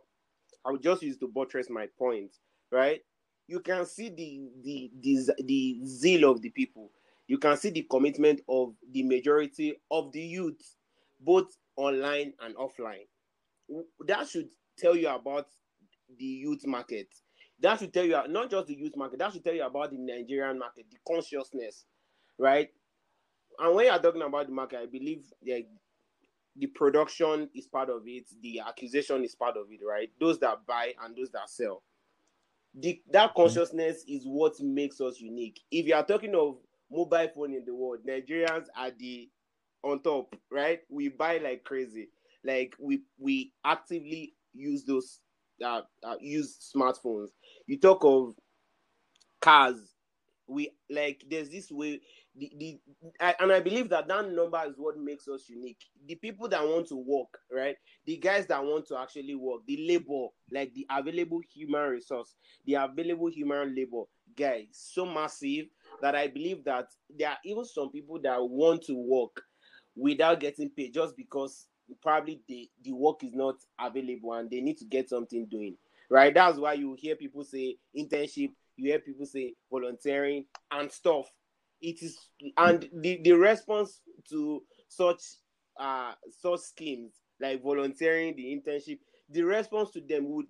I 0.66 0.72
would 0.72 0.82
just 0.82 1.04
use 1.04 1.18
to 1.20 1.28
buttress 1.28 1.70
my 1.70 1.88
point, 1.98 2.36
right? 2.72 3.02
You 3.48 3.60
can 3.60 3.86
see 3.86 4.10
the 4.10 4.50
the 4.64 4.92
the, 5.02 5.34
the 5.44 5.82
zeal 5.86 6.30
of 6.30 6.42
the 6.42 6.50
people. 6.50 6.92
You 7.28 7.38
can 7.38 7.58
see 7.58 7.70
the 7.70 7.84
commitment 7.90 8.42
of 8.48 8.76
the 8.92 9.04
majority 9.04 9.76
of 9.92 10.12
the 10.12 10.22
youth, 10.22 10.76
both 11.20 11.56
online 11.76 12.34
and 12.42 12.56
offline. 12.56 13.08
That 14.06 14.28
should 14.28 14.50
tell 14.78 14.96
you 14.96 15.10
about 15.10 15.48
the 16.18 16.26
youth 16.26 16.66
market 16.68 17.08
that 17.60 17.80
should 17.80 17.94
tell 17.94 18.06
you 18.06 18.20
not 18.28 18.50
just 18.52 18.68
the 18.68 18.76
youth 18.76 18.96
market, 18.96 19.20
that 19.20 19.32
should 19.34 19.44
tell 19.44 19.54
you 19.54 19.64
about 19.66 19.92
the 19.92 19.98
Nigerian 19.98 20.60
market, 20.60 20.86
the 20.92 20.98
consciousness, 21.08 21.86
right? 22.38 22.70
And 23.60 23.76
when 23.76 23.86
you're 23.86 24.00
talking 24.00 24.22
about 24.22 24.48
the 24.48 24.54
market, 24.54 24.80
I 24.80 24.86
believe 24.86 25.24
the, 25.42 25.66
the 26.58 26.68
production 26.68 27.50
is 27.54 27.68
part 27.68 27.90
of 27.90 28.04
it, 28.06 28.26
the 28.42 28.62
acquisition 28.66 29.24
is 29.24 29.36
part 29.36 29.58
of 29.58 29.66
it, 29.72 29.80
right? 29.88 30.10
Those 30.20 30.40
that 30.40 30.66
buy 30.66 30.94
and 31.04 31.16
those 31.16 31.30
that 31.32 31.50
sell. 31.50 31.84
The, 32.78 33.02
that 33.12 33.30
mm-hmm. 33.30 33.42
consciousness 33.42 34.04
is 34.08 34.24
what 34.26 34.60
makes 34.62 35.00
us 35.02 35.20
unique. 35.20 35.62
If 35.72 35.86
you 35.86 35.96
are 35.96 36.06
talking 36.06 36.36
of 36.36 36.58
mobile 36.92 37.28
phone 37.34 37.54
in 37.54 37.66
the 37.66 37.74
world, 37.74 38.00
Nigerians 38.08 38.66
are 38.78 38.92
the 38.92 39.30
on 39.84 40.02
top, 40.02 40.36
right? 40.52 40.82
We 40.90 41.10
buy 41.10 41.38
like 41.38 41.64
crazy. 41.64 42.10
Like 42.44 42.76
we 42.80 43.04
we 43.20 43.54
actively 43.64 44.34
use 44.54 44.84
those 44.84 45.20
uh, 45.64 45.82
uh, 46.04 46.16
use 46.20 46.72
smartphones. 46.76 47.30
You 47.68 47.80
talk 47.80 48.04
of 48.04 48.36
cars. 49.42 49.78
We 50.48 50.72
like 50.90 51.24
there's 51.30 51.50
this 51.50 51.72
way. 51.72 52.02
The, 52.38 52.52
the 52.58 52.80
and 53.40 53.52
I 53.52 53.60
believe 53.62 53.90
that 53.90 54.08
that 54.08 54.32
number 54.32 54.62
is 54.68 54.76
what 54.78 54.98
makes 54.98 55.28
us 55.28 55.46
unique. 55.48 55.80
The 56.08 56.16
people 56.16 56.50
that 56.50 56.64
want 56.64 56.88
to 56.88 56.96
work, 56.96 57.38
right? 57.52 57.78
The 58.06 58.18
guys 58.18 58.46
that 58.48 58.64
want 58.64 58.88
to 58.88 58.98
actually 58.98 59.36
work, 59.36 59.62
the 59.66 59.86
labor, 59.88 60.28
like 60.52 60.74
the 60.74 60.86
available 60.90 61.42
human 61.54 61.90
resource, 61.90 62.36
the 62.66 62.76
available 62.76 63.30
human 63.30 63.74
labor, 63.74 64.04
guys, 64.38 64.68
so 64.72 65.06
massive 65.06 65.68
that 66.02 66.16
I 66.16 66.28
believe 66.28 66.64
that 66.66 66.88
there 67.10 67.30
are 67.30 67.38
even 67.46 67.64
some 67.64 67.90
people 67.90 68.20
that 68.24 68.38
want 68.42 68.84
to 68.84 68.96
work 68.96 69.42
without 69.96 70.42
getting 70.42 70.70
paid 70.70 70.94
just 70.94 71.16
because 71.16 71.68
probably 72.02 72.42
the 72.48 72.70
the 72.84 72.92
work 72.92 73.24
is 73.24 73.34
not 73.34 73.56
available 73.80 74.34
and 74.34 74.50
they 74.50 74.60
need 74.60 74.78
to 74.78 74.86
get 74.86 75.08
something 75.08 75.46
doing 75.46 75.78
right 76.10 76.34
that's 76.34 76.58
why 76.58 76.74
you 76.74 76.96
hear 77.00 77.16
people 77.16 77.44
say 77.44 77.78
internship 77.96 78.50
you 78.78 78.92
hear 78.92 79.00
people 79.00 79.26
say 79.26 79.54
volunteering 79.72 80.46
and 80.72 80.92
stuff. 80.92 81.28
It 81.82 82.02
is 82.02 82.18
and 82.58 82.88
the, 82.94 83.20
the 83.24 83.34
response 83.34 84.02
to 84.30 84.64
such 84.88 85.22
uh 85.80 86.14
such 86.40 86.62
schemes 86.62 87.14
like 87.40 87.62
volunteering, 87.62 88.36
the 88.36 88.44
internship, 88.44 89.00
the 89.30 89.44
response 89.44 89.92
to 89.92 90.02
them 90.02 90.30
would 90.30 90.46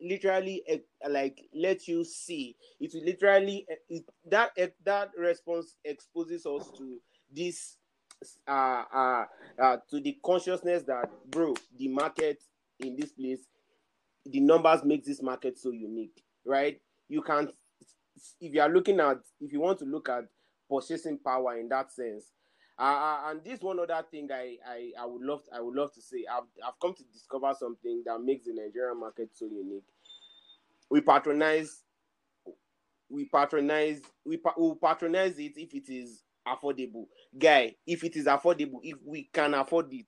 literally 0.00 0.62
uh, 0.72 1.10
like 1.10 1.40
let 1.54 1.86
you 1.86 2.04
see. 2.04 2.56
It 2.80 2.92
will 2.94 3.04
literally 3.04 3.66
uh, 3.70 3.74
it, 3.88 4.04
that 4.30 4.50
uh, 4.60 4.66
that 4.84 5.10
response 5.18 5.76
exposes 5.84 6.46
us 6.46 6.70
to 6.78 6.98
this 7.30 7.76
uh, 8.48 8.84
uh 8.94 9.24
uh 9.62 9.76
to 9.90 10.00
the 10.00 10.16
consciousness 10.24 10.82
that 10.84 11.10
bro 11.30 11.54
the 11.76 11.88
market 11.88 12.42
in 12.80 12.96
this 12.96 13.12
place 13.12 13.40
the 14.24 14.40
numbers 14.40 14.82
make 14.84 15.04
this 15.04 15.20
market 15.22 15.58
so 15.58 15.70
unique 15.70 16.22
right? 16.44 16.80
You 17.08 17.22
can 17.22 17.48
if 18.40 18.54
you 18.54 18.60
are 18.60 18.68
looking 18.68 19.00
at 19.00 19.18
if 19.40 19.52
you 19.52 19.60
want 19.60 19.78
to 19.80 19.84
look 19.84 20.08
at 20.08 20.24
purchasing 20.70 21.18
power 21.18 21.58
in 21.58 21.68
that 21.68 21.92
sense 21.92 22.26
uh, 22.78 23.22
and 23.26 23.44
this 23.44 23.60
one 23.60 23.78
other 23.78 24.04
thing 24.10 24.28
I, 24.32 24.56
I 24.68 24.92
I 25.00 25.06
would 25.06 25.22
love 25.22 25.42
I 25.54 25.60
would 25.60 25.76
love 25.76 25.92
to 25.94 26.02
say 26.02 26.24
I've 26.30 26.44
I've 26.66 26.80
come 26.82 26.94
to 26.94 27.04
discover 27.12 27.54
something 27.58 28.02
that 28.06 28.20
makes 28.20 28.46
the 28.46 28.52
Nigerian 28.54 28.98
market 29.00 29.30
so 29.34 29.46
unique. 29.46 29.84
We 30.90 31.00
patronize 31.02 31.82
we 33.10 33.26
patronize 33.26 34.02
we, 34.26 34.38
pa- 34.38 34.54
we 34.58 34.74
patronize 34.82 35.38
it 35.38 35.54
if 35.56 35.74
it 35.74 35.88
is 35.90 36.24
affordable. 36.48 37.06
Guy, 37.38 37.76
if 37.86 38.04
it 38.04 38.16
is 38.16 38.26
affordable, 38.26 38.80
if 38.82 38.98
we 39.04 39.24
can 39.32 39.54
afford 39.54 39.92
it, 39.92 40.06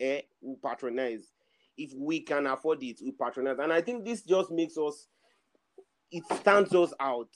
eh, 0.00 0.22
we 0.42 0.56
patronize. 0.64 1.32
If 1.76 1.92
we 1.96 2.20
can 2.20 2.46
afford 2.46 2.82
it, 2.84 3.00
we 3.04 3.12
patronize. 3.12 3.58
And 3.60 3.72
I 3.72 3.82
think 3.82 4.04
this 4.04 4.22
just 4.22 4.50
makes 4.50 4.78
us 4.78 5.08
it 6.12 6.24
stands 6.40 6.74
us 6.74 6.92
out. 7.00 7.28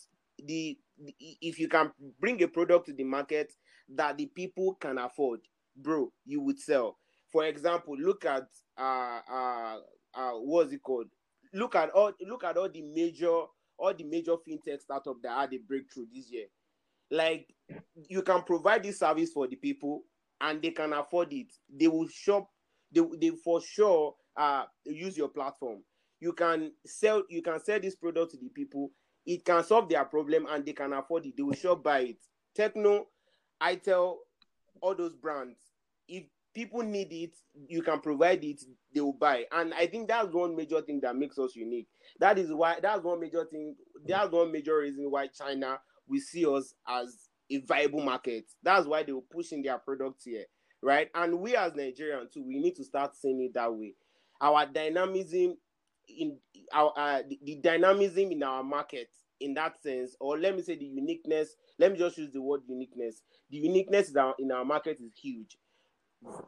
The 0.45 0.79
if 1.19 1.59
you 1.59 1.69
can 1.69 1.93
bring 2.21 2.43
a 2.43 2.49
product 2.49 2.87
to 2.87 2.93
the 2.93 3.05
market 3.05 3.53
that 3.95 4.17
the 4.19 4.27
people 4.27 4.75
can 4.75 4.99
afford, 4.99 5.41
bro, 5.77 6.13
you 6.25 6.41
would 6.41 6.59
sell. 6.59 6.99
For 7.31 7.45
example, 7.45 7.97
look 7.99 8.25
at 8.25 8.49
uh 8.79 9.21
uh 9.31 9.77
uh 10.15 10.33
what's 10.33 10.73
it 10.73 10.83
called? 10.83 11.09
Look 11.53 11.75
at 11.77 11.91
all 11.91 12.13
look 12.27 12.45
at 12.45 12.57
all 12.57 12.69
the 12.69 12.83
major 12.83 13.43
all 13.79 13.95
the 13.97 14.05
major 14.05 14.33
fintech 14.37 14.81
startups 14.81 15.21
that 15.23 15.39
had 15.39 15.55
a 15.55 15.59
breakthrough 15.59 16.07
this 16.13 16.31
year. 16.31 16.47
Like 17.11 17.55
you 18.09 18.23
can 18.23 18.43
provide 18.43 18.83
this 18.83 18.99
service 18.99 19.33
for 19.33 19.47
the 19.47 19.57
people 19.57 20.03
and 20.41 20.63
they 20.63 20.71
can 20.71 20.93
afford 20.93 21.33
it. 21.33 21.53
They 21.75 21.89
will 21.89 22.09
shop, 22.09 22.49
they, 22.93 23.03
they 23.21 23.31
for 23.31 23.61
sure 23.61 24.15
uh 24.37 24.65
use 24.85 25.17
your 25.17 25.29
platform. 25.29 25.83
You 26.21 26.33
can 26.33 26.73
sell 26.87 27.23
you 27.29 27.43
can 27.43 27.61
sell 27.61 27.81
this 27.81 27.97
product 27.97 28.33
to 28.33 28.37
the 28.39 28.49
people. 28.49 28.91
It 29.29 29.45
can 29.45 29.63
solve 29.63 29.91
their 29.91 30.07
problem 30.07 30.47
and 30.49 30.65
they 30.65 30.73
can 30.73 30.95
afford 30.95 31.27
it. 31.27 31.37
They 31.37 31.43
will 31.43 31.53
shop 31.53 31.85
buy 31.85 31.99
it. 32.01 32.17
Tecno, 32.59 33.05
I 33.61 33.75
tell 33.75 34.21
all 34.81 34.95
those 34.95 35.15
brands 35.15 35.59
if 36.09 36.25
people 36.55 36.81
need 36.81 37.13
it, 37.13 37.35
you 37.69 37.83
can 37.83 38.01
provide 38.01 38.43
it, 38.43 38.63
they 38.95 39.03
will 39.03 39.13
buy. 39.13 39.45
And 39.53 39.75
I 39.75 39.87
think 39.87 40.09
that's 40.09 40.33
one 40.33 40.57
major 40.57 40.81
thing 40.81 41.01
that 41.03 41.15
makes 41.15 41.39
us 41.39 41.55
unique. 41.55 41.89
That 42.21 42.39
is 42.39 42.51
why 42.51 42.79
that's 42.81 43.05
one 43.05 43.21
major 43.21 43.45
thing. 43.45 43.77
That's 44.07 44.33
one 44.33 44.51
major 44.51 44.79
reason 44.79 45.11
why 45.11 45.27
China 45.27 45.79
will 46.09 46.23
see 46.23 46.47
us 46.47 46.73
as 46.89 47.29
a 47.51 47.59
viable 47.59 48.01
market. 48.01 48.47
That's 48.63 48.87
why 48.87 49.03
they 49.03 49.13
will 49.13 49.27
pushing 49.31 49.63
their 49.63 49.77
products 49.77 50.25
here, 50.25 50.47
right? 50.83 51.11
And 51.15 51.39
we 51.39 51.55
as 51.55 51.73
Nigerians 51.73 52.33
too, 52.33 52.45
we 52.47 52.61
need 52.61 52.77
to 52.77 52.85
start 52.85 53.15
seeing 53.15 53.43
it 53.43 53.53
that 53.53 53.75
way. 53.75 53.93
Our 54.41 54.65
dynamism 54.65 55.59
in 56.09 56.39
our 56.73 56.93
uh, 56.97 57.23
the, 57.29 57.39
the 57.45 57.57
dynamism 57.57 58.33
in 58.33 58.43
our 58.43 58.63
market 58.63 59.11
in 59.41 59.55
that 59.55 59.81
sense, 59.83 60.17
or 60.21 60.39
let 60.39 60.57
me 60.57 60.63
say 60.63 60.77
the 60.77 60.85
uniqueness. 60.85 61.57
Let 61.79 61.93
me 61.93 61.99
just 61.99 62.19
use 62.19 62.31
the 62.33 62.43
word 62.43 62.63
uniqueness. 62.69 63.23
The 63.51 63.59
uniqueness 63.59 64.13
in 64.39 64.53
our 64.53 64.65
market 64.65 64.99
is 65.01 65.13
huge. 65.21 65.57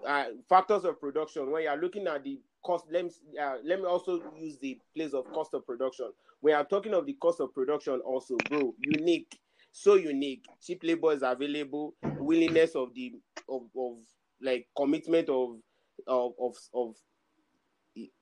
Uh, 0.06 0.24
factors 0.48 0.84
of 0.84 1.00
production. 1.00 1.50
When 1.50 1.62
you 1.62 1.68
are 1.68 1.76
looking 1.76 2.06
at 2.08 2.24
the 2.24 2.40
cost, 2.64 2.86
let 2.90 3.04
me 3.04 3.10
uh, 3.40 3.56
let 3.64 3.78
me 3.78 3.86
also 3.86 4.20
use 4.36 4.58
the 4.58 4.78
place 4.96 5.12
of 5.12 5.32
cost 5.32 5.54
of 5.54 5.64
production. 5.64 6.10
When 6.40 6.54
I'm 6.54 6.66
talking 6.66 6.94
of 6.94 7.06
the 7.06 7.12
cost 7.14 7.40
of 7.40 7.54
production, 7.54 8.00
also, 8.04 8.36
bro, 8.48 8.74
unique, 8.80 9.38
so 9.72 9.94
unique. 9.94 10.44
Cheap 10.60 10.80
labor 10.82 11.12
is 11.12 11.22
available. 11.22 11.94
Willingness 12.18 12.74
of 12.74 12.92
the 12.94 13.14
of, 13.48 13.62
of 13.76 13.98
like 14.42 14.66
commitment 14.76 15.28
of 15.28 15.58
of 16.06 16.32
of, 16.40 16.56
of 16.74 16.96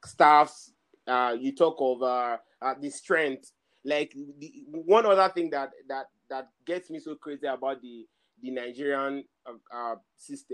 staffs. 0.04 0.72
Uh, 1.09 1.35
you 1.38 1.55
talk 1.55 1.77
of 1.81 2.03
uh, 2.03 2.37
uh, 2.61 2.75
the 2.81 2.90
strength 2.90 3.53
like 3.85 4.14
the, 4.38 4.64
one 4.68 5.07
other 5.07 5.33
thing 5.33 5.51
that 5.51 5.71
that 5.88 6.07
that 6.29 6.49
gets 6.66 6.90
me 6.90 6.99
so 6.99 7.14
crazy 7.14 7.47
about 7.47 7.81
the 7.81 8.07
the 8.42 8.51
Nigerian 8.51 9.25
uh, 9.47 9.53
uh 9.75 9.94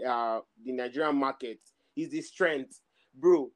uh, 0.07 0.41
the 0.65 0.73
Nigerian 0.73 1.17
market 1.17 1.59
is 1.97 2.11
the 2.11 2.21
strength, 2.23 2.81
bro. 3.15 3.51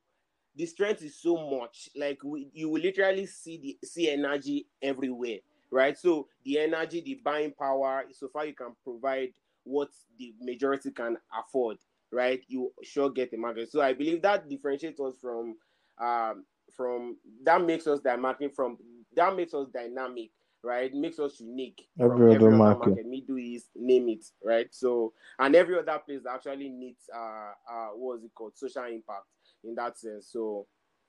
The 0.57 0.67
strength 0.67 1.03
is 1.03 1.21
so 1.21 1.37
much. 1.49 1.89
Like 1.95 2.19
we, 2.25 2.49
you 2.53 2.69
will 2.69 2.81
literally 2.83 3.27
see 3.27 3.59
the 3.59 3.87
see 3.87 4.11
energy 4.11 4.67
everywhere, 4.83 5.39
right? 5.71 5.97
So 5.97 6.27
the 6.45 6.59
energy, 6.59 7.01
the 7.01 7.21
buying 7.25 7.53
power, 7.53 8.05
so 8.13 8.29
far 8.29 8.47
you 8.47 8.55
can 8.55 8.75
provide 8.83 9.31
what 9.63 9.91
the 10.19 10.35
majority 10.41 10.91
can 10.91 11.17
afford, 11.39 11.77
right? 12.11 12.41
You 12.49 12.73
sure 12.83 13.11
get 13.11 13.31
the 13.31 13.37
market. 13.37 13.71
So 13.71 13.81
I 13.81 13.93
believe 13.93 14.23
that 14.23 14.49
differentiates 14.49 14.99
us 15.01 15.15
from 15.21 15.57
um 16.01 16.45
from 16.76 17.16
that 17.44 17.64
makes 17.64 17.87
us 17.87 18.00
dynamic 18.00 18.54
from 18.54 18.78
that 19.16 19.35
makes 19.37 19.54
us 19.54 19.68
dynamic, 19.72 20.31
right? 20.62 20.92
Makes 20.94 21.18
us 21.18 21.40
unique 21.40 21.87
every 22.00 22.37
other 22.37 22.50
market. 22.50 22.88
market, 22.90 23.07
Middle 23.07 23.38
East, 23.38 23.68
name 23.74 24.09
it, 24.09 24.24
right? 24.44 24.68
So 24.70 25.12
and 25.38 25.54
every 25.54 25.78
other 25.78 25.98
place 26.04 26.22
actually 26.31 26.68
needs 26.68 27.09
uh 27.14 27.52
uh 27.70 27.88
what 27.94 28.18
is 28.18 28.24
it 28.24 28.35
called 28.35 28.57
social 28.57 28.85
impact 28.85 29.24
in 29.64 29.74
that 29.74 29.98
sense. 29.98 30.28
So 30.31 30.66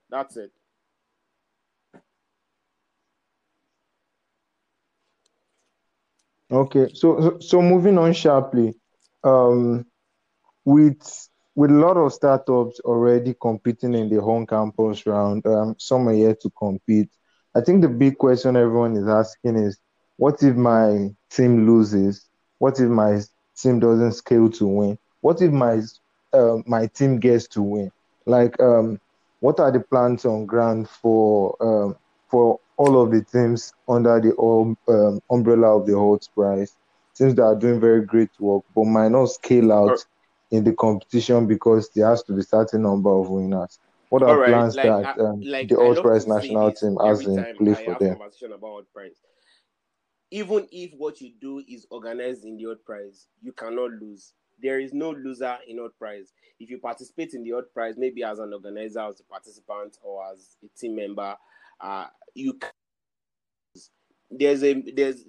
that's 0.09 0.37
it. 0.37 0.51
Okay, 6.51 6.89
so 6.95 7.21
so, 7.21 7.39
so 7.39 7.61
moving 7.61 7.97
on 7.99 8.11
sharply, 8.11 8.73
um, 9.23 9.85
with 10.65 11.28
with 11.59 11.71
a 11.71 11.73
lot 11.73 11.97
of 11.97 12.13
startups 12.13 12.79
already 12.85 13.35
competing 13.41 13.93
in 13.93 14.07
the 14.07 14.21
home 14.21 14.47
campus 14.47 15.05
round, 15.05 15.45
um, 15.45 15.75
some 15.77 16.07
are 16.07 16.13
yet 16.13 16.39
to 16.39 16.49
compete. 16.51 17.09
I 17.53 17.59
think 17.59 17.81
the 17.81 17.89
big 17.89 18.17
question 18.17 18.55
everyone 18.55 18.95
is 18.95 19.09
asking 19.09 19.57
is, 19.57 19.77
what 20.15 20.41
if 20.41 20.55
my 20.55 21.09
team 21.29 21.67
loses? 21.67 22.29
What 22.59 22.79
if 22.79 22.87
my 22.87 23.19
team 23.57 23.81
doesn't 23.81 24.13
scale 24.13 24.49
to 24.51 24.67
win? 24.67 24.97
What 25.19 25.41
if 25.41 25.51
my 25.51 25.81
uh, 26.31 26.59
my 26.65 26.87
team 26.87 27.19
gets 27.19 27.49
to 27.49 27.61
win? 27.61 27.91
Like, 28.25 28.57
um, 28.61 29.01
what 29.41 29.59
are 29.59 29.69
the 29.69 29.81
plans 29.81 30.23
on 30.23 30.45
ground 30.45 30.87
for 30.87 31.57
um, 31.59 31.97
for 32.29 32.61
all 32.77 33.01
of 33.01 33.11
the 33.11 33.21
teams 33.21 33.73
under 33.89 34.21
the 34.21 34.33
um, 34.39 35.19
umbrella 35.29 35.75
of 35.75 35.87
the 35.87 35.93
Hult 35.93 36.25
Prize? 36.33 36.73
Teams 37.17 37.35
that 37.35 37.43
are 37.43 37.55
doing 37.55 37.81
very 37.81 38.05
great 38.05 38.29
work, 38.39 38.63
but 38.73 38.85
might 38.85 39.11
not 39.11 39.25
scale 39.25 39.73
out 39.73 40.05
in 40.51 40.63
the 40.63 40.73
competition 40.73 41.47
because 41.47 41.89
there 41.89 42.07
has 42.07 42.23
to 42.23 42.33
be 42.33 42.41
certain 42.41 42.81
number 42.83 43.09
of 43.09 43.29
winners. 43.29 43.79
What 44.09 44.23
are 44.23 44.39
right, 44.39 44.49
plans 44.49 44.75
like, 44.75 44.85
that 44.85 45.19
um, 45.19 45.41
like, 45.41 45.69
the 45.69 45.75
Hult 45.75 46.01
Prize 46.01 46.25
national 46.25 46.71
team 46.71 46.97
has 47.03 47.21
in 47.21 47.35
play 47.57 47.75
for 47.75 47.95
them? 47.99 48.17
Conversation 48.17 48.53
about 48.53 48.85
prize. 48.91 49.21
Even 50.31 50.67
if 50.71 50.91
what 50.97 51.21
you 51.21 51.31
do 51.39 51.63
is 51.67 51.85
organized 51.91 52.43
in 52.43 52.57
the 52.57 52.63
Hult 52.63 52.83
Prize, 52.85 53.27
you 53.41 53.51
cannot 53.51 53.91
lose. 53.91 54.33
There 54.61 54.79
is 54.79 54.93
no 54.93 55.11
loser 55.11 55.57
in 55.67 55.77
Hult 55.77 55.97
Prize. 55.99 56.33
If 56.59 56.71
you 56.71 56.79
participate 56.79 57.35
in 57.35 57.43
the 57.43 57.51
Hult 57.51 57.71
Prize, 57.71 57.95
maybe 57.97 58.23
as 58.23 58.39
an 58.39 58.51
organizer, 58.51 59.01
as 59.01 59.19
a 59.19 59.23
participant, 59.25 59.97
or 60.01 60.25
as 60.31 60.57
a 60.63 60.79
team 60.79 60.95
member, 60.95 61.35
uh, 61.79 62.07
you 62.33 62.53
can 62.53 62.71
there's 64.31 64.63
a 64.63 64.73
there's 64.95 65.23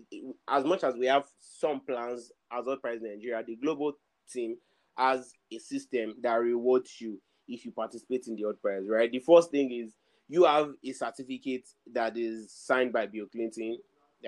as 0.48 0.64
much 0.64 0.84
as 0.84 0.94
we 0.94 1.06
have 1.06 1.24
some 1.38 1.80
plans 1.80 2.32
as 2.50 2.64
Hult 2.64 2.80
Prize 2.80 3.00
Nigeria, 3.02 3.42
the 3.46 3.56
global 3.56 3.92
team 4.30 4.56
has 5.00 5.32
a 5.50 5.58
system 5.58 6.14
that 6.22 6.34
rewards 6.34 7.00
you 7.00 7.18
if 7.48 7.64
you 7.64 7.72
participate 7.72 8.26
in 8.28 8.36
the 8.36 8.42
Hult 8.42 8.60
Prize, 8.60 8.84
right? 8.88 9.10
The 9.10 9.18
first 9.18 9.50
thing 9.50 9.72
is 9.72 9.94
you 10.28 10.44
have 10.44 10.72
a 10.84 10.92
certificate 10.92 11.68
that 11.92 12.16
is 12.16 12.52
signed 12.52 12.92
by 12.92 13.06
Bill 13.06 13.26
Clinton, 13.26 13.78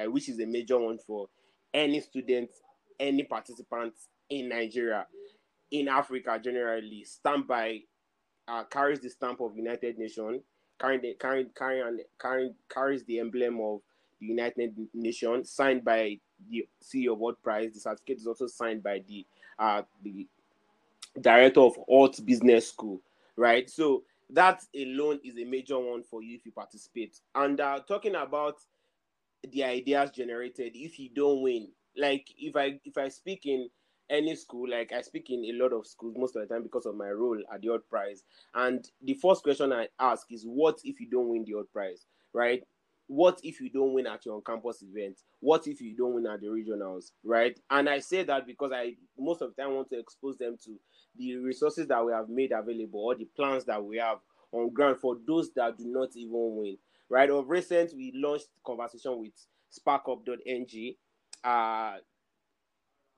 which 0.07 0.29
is 0.29 0.41
a 0.41 0.47
major 0.47 0.79
one 0.79 0.99
for 1.07 1.29
any 1.73 2.01
student, 2.01 2.51
any 2.99 3.23
participant 3.23 3.93
in 4.31 4.49
Nigeria, 4.49 5.07
in 5.71 5.89
Africa 5.89 6.41
generally, 6.43 7.05
stamped 7.05 7.49
by, 7.49 7.81
uh, 8.49 8.65
carries 8.65 9.01
the 9.01 9.11
stamp 9.11 9.41
of 9.41 9.57
United 9.57 9.99
Nations, 9.99 10.43
carrying 10.81 11.15
carrying, 11.21 11.51
carrying, 11.57 12.01
carrying, 12.21 12.55
carries 12.69 13.05
the 13.05 13.21
emblem 13.21 13.61
of 13.61 13.81
the 14.21 14.27
United 14.27 14.75
Nations, 14.95 15.51
signed 15.51 15.85
by 15.85 16.19
the 16.51 16.67
CEO 16.83 17.13
of 17.13 17.19
Hult 17.19 17.43
Prize. 17.43 17.73
The 17.75 17.81
certificate 17.81 18.19
is 18.19 18.27
also 18.27 18.47
signed 18.47 18.83
by 18.83 19.03
the 19.07 19.27
uh, 19.59 19.83
the 20.03 20.27
director 21.21 21.61
of 21.61 21.75
Hult 21.89 22.25
Business 22.25 22.69
School, 22.69 23.01
right? 23.37 23.69
So 23.69 24.05
that 24.31 24.63
alone 24.75 25.21
is 25.25 25.37
a 25.37 25.45
major 25.45 25.79
one 25.79 26.03
for 26.03 26.23
you 26.23 26.37
if 26.37 26.47
you 26.47 26.53
participate. 26.53 27.19
And 27.35 27.61
uh, 27.61 27.81
talking 27.87 28.15
about 28.15 28.57
the 29.51 29.65
ideas 29.65 30.11
generated 30.11 30.73
if 30.75 30.99
you 30.99 31.11
don't 31.15 31.43
win. 31.43 31.69
Like 31.97 32.27
if 32.39 32.57
I 32.57 32.81
if 32.85 32.97
I 32.97 33.09
speak 33.09 33.47
in 33.47 33.69
any 34.09 34.35
school, 34.35 34.69
like 34.71 34.93
I 34.93 35.03
speak 35.03 35.31
in 35.31 35.45
a 35.45 35.63
lot 35.63 35.73
of 35.73 35.87
schools 35.87 36.15
most 36.17 36.37
of 36.37 36.47
the 36.47 36.53
time 36.53 36.63
because 36.63 36.87
of 36.87 36.97
my 36.97 37.09
role 37.09 37.39
at 37.53 37.61
the 37.61 37.69
Hult 37.69 37.89
Prize. 37.89 38.25
And 38.55 38.85
the 39.03 39.15
first 39.15 39.43
question 39.43 39.73
I 39.73 39.89
ask 39.99 40.27
is, 40.31 40.45
what 40.45 40.79
if 40.85 41.01
you 41.01 41.09
don't 41.11 41.29
win 41.29 41.45
the 41.45 41.53
Hult 41.53 41.73
Prize, 41.73 42.07
right? 42.33 42.63
What 43.09 43.41
if 43.43 43.61
you 43.61 43.69
don't 43.69 43.93
win 43.93 44.07
at 44.07 44.25
your 44.25 44.37
on-campus 44.37 44.83
event? 44.83 45.19
What 45.41 45.67
if 45.67 45.81
you 45.81 45.95
don't 45.95 46.15
win 46.15 46.27
at 46.27 46.41
the 46.41 46.47
regionals, 46.47 47.11
right? 47.25 47.59
And 47.69 47.89
I 47.89 47.99
say 47.99 48.23
that 48.23 48.47
because 48.47 48.73
I 48.73 48.95
most 49.19 49.43
of 49.43 49.55
the 49.55 49.63
time 49.63 49.75
want 49.75 49.91
to 49.91 49.99
expose 49.99 50.39
them 50.39 50.57
to 50.65 50.79
the 51.17 51.37
resources 51.37 51.87
that 51.89 52.05
we 52.05 52.13
have 52.13 52.29
made 52.29 52.53
available 52.53 53.01
or 53.01 53.15
the 53.15 53.27
plans 53.37 53.65
that 53.65 53.83
we 53.83 53.99
have 53.99 54.19
on 54.53 54.73
ground 54.73 54.99
for 54.99 55.17
those 55.27 55.51
that 55.55 55.77
do 55.79 55.85
not 55.87 56.09
even 56.15 56.57
win, 56.57 56.77
right? 57.09 57.31
Of 57.31 57.49
recent, 57.49 57.93
we 57.97 58.13
launched 58.15 58.49
conversation 58.67 59.19
with 59.19 59.33
sparkup.ng. 59.73 60.95
Uh, 61.45 61.95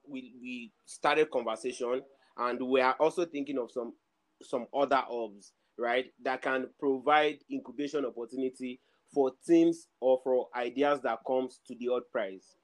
we 0.09 0.35
we 0.41 0.73
started 0.85 1.31
conversation 1.31 2.03
and 2.37 2.61
we 2.63 2.81
are 2.81 2.95
also 3.01 3.25
thinking 3.25 3.59
of 3.59 3.71
some 3.71 3.95
some 4.43 4.67
other 4.75 5.03
hubs 5.09 5.53
right 5.79 6.07
that 6.23 6.43
can 6.43 6.67
provide 6.79 7.39
incubation 7.51 8.05
opportunity 8.05 8.81
for 9.13 9.33
teams 9.47 9.89
or 10.01 10.21
for 10.23 10.49
ideas 10.57 11.01
that 11.03 11.19
comes 11.27 11.61
to 11.67 11.75
the 11.79 11.87
Hult 11.87 12.11
Prize 12.11 12.57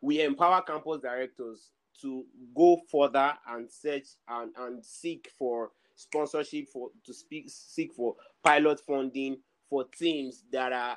we 0.00 0.22
empower 0.22 0.62
campus 0.62 1.00
directors 1.00 1.70
to 2.00 2.24
go 2.54 2.80
further 2.90 3.32
and 3.48 3.70
search 3.70 4.08
and, 4.28 4.52
and 4.58 4.84
seek 4.84 5.30
for 5.38 5.70
sponsorship 5.96 6.68
for 6.68 6.88
to 7.04 7.12
speak 7.12 7.44
seek 7.48 7.92
for 7.92 8.16
pilot 8.42 8.80
funding 8.86 9.36
for 9.68 9.84
teams 9.98 10.44
that 10.50 10.72
are 10.72 10.96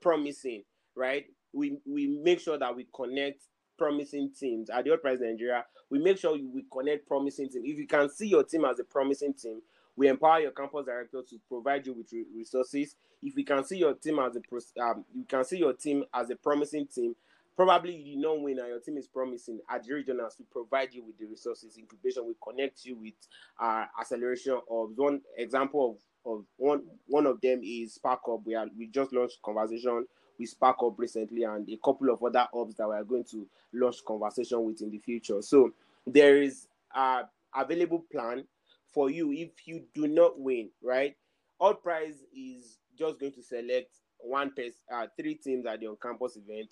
promising 0.00 0.62
right 0.94 1.26
we 1.52 1.78
we 1.84 2.06
make 2.06 2.38
sure 2.38 2.58
that 2.58 2.74
we 2.74 2.86
connect 2.94 3.42
promising 3.76 4.30
teams 4.38 4.70
at 4.70 4.84
the 4.84 4.90
Hult 4.90 5.02
Prize 5.02 5.20
Nigeria. 5.20 5.64
We 5.90 5.98
make 5.98 6.18
sure 6.18 6.32
we 6.32 6.64
connect 6.72 7.06
promising 7.06 7.48
teams. 7.48 7.64
If 7.66 7.78
you 7.78 7.86
can 7.86 8.08
see 8.08 8.28
your 8.28 8.44
team 8.44 8.64
as 8.64 8.78
a 8.78 8.84
promising 8.84 9.34
team, 9.34 9.60
we 9.96 10.08
empower 10.08 10.40
your 10.40 10.50
campus 10.50 10.84
director 10.86 11.22
to 11.28 11.40
provide 11.48 11.86
you 11.86 11.94
with 11.94 12.12
resources. 12.34 12.96
If 13.22 13.34
we 13.34 13.44
can 13.44 13.64
see 13.64 13.78
your 13.78 13.94
team 13.94 14.18
as 14.18 14.36
a 14.36 14.82
um, 14.82 15.04
you 15.14 15.24
can 15.24 15.44
see 15.44 15.58
your 15.58 15.72
team 15.72 16.04
as 16.12 16.30
a 16.30 16.36
promising 16.36 16.86
team, 16.86 17.14
probably 17.56 17.96
you 17.96 18.14
did 18.16 18.22
not 18.22 18.40
win 18.40 18.58
and 18.58 18.68
your 18.68 18.80
team 18.80 18.96
is 18.96 19.06
promising. 19.06 19.60
At 19.70 19.84
the 19.84 19.92
regionals, 19.92 20.38
we 20.38 20.44
provide 20.50 20.92
you 20.92 21.04
with 21.04 21.18
the 21.18 21.26
resources, 21.26 21.76
incubation. 21.78 22.26
We 22.26 22.34
connect 22.42 22.84
you 22.84 22.96
with 22.96 23.14
uh, 23.60 23.86
acceleration 23.98 24.60
of 24.70 24.90
one 24.96 25.22
example 25.36 25.98
of, 26.24 26.32
of 26.32 26.44
one 26.56 26.82
one 27.06 27.26
of 27.26 27.40
them 27.40 27.60
is 27.62 27.94
Spark 27.94 28.20
Up. 28.30 28.40
We 28.44 28.54
are 28.54 28.66
we 28.76 28.88
just 28.88 29.12
launched 29.12 29.40
conversation 29.42 30.06
we 30.38 30.46
spark 30.46 30.76
up 30.82 30.98
recently 30.98 31.44
and 31.44 31.68
a 31.68 31.78
couple 31.84 32.10
of 32.10 32.22
other 32.22 32.46
hubs 32.52 32.74
that 32.76 32.88
we 32.88 32.94
are 32.94 33.04
going 33.04 33.24
to 33.24 33.46
launch 33.72 34.04
conversation 34.04 34.64
with 34.64 34.82
in 34.82 34.90
the 34.90 34.98
future. 34.98 35.40
So 35.42 35.72
there 36.06 36.40
is 36.40 36.68
a 36.94 37.22
available 37.54 38.04
plan 38.12 38.44
for 38.92 39.10
you 39.10 39.32
if 39.32 39.50
you 39.66 39.84
do 39.94 40.06
not 40.06 40.38
win, 40.38 40.70
right? 40.82 41.16
Hult 41.60 41.82
Prize 41.82 42.22
is 42.34 42.78
just 42.98 43.18
going 43.18 43.32
to 43.32 43.42
select 43.42 43.96
one 44.18 44.50
person, 44.50 44.74
uh, 44.92 45.06
three 45.18 45.34
teams 45.34 45.66
at 45.66 45.80
the 45.80 45.86
on-campus 45.86 46.36
event, 46.36 46.70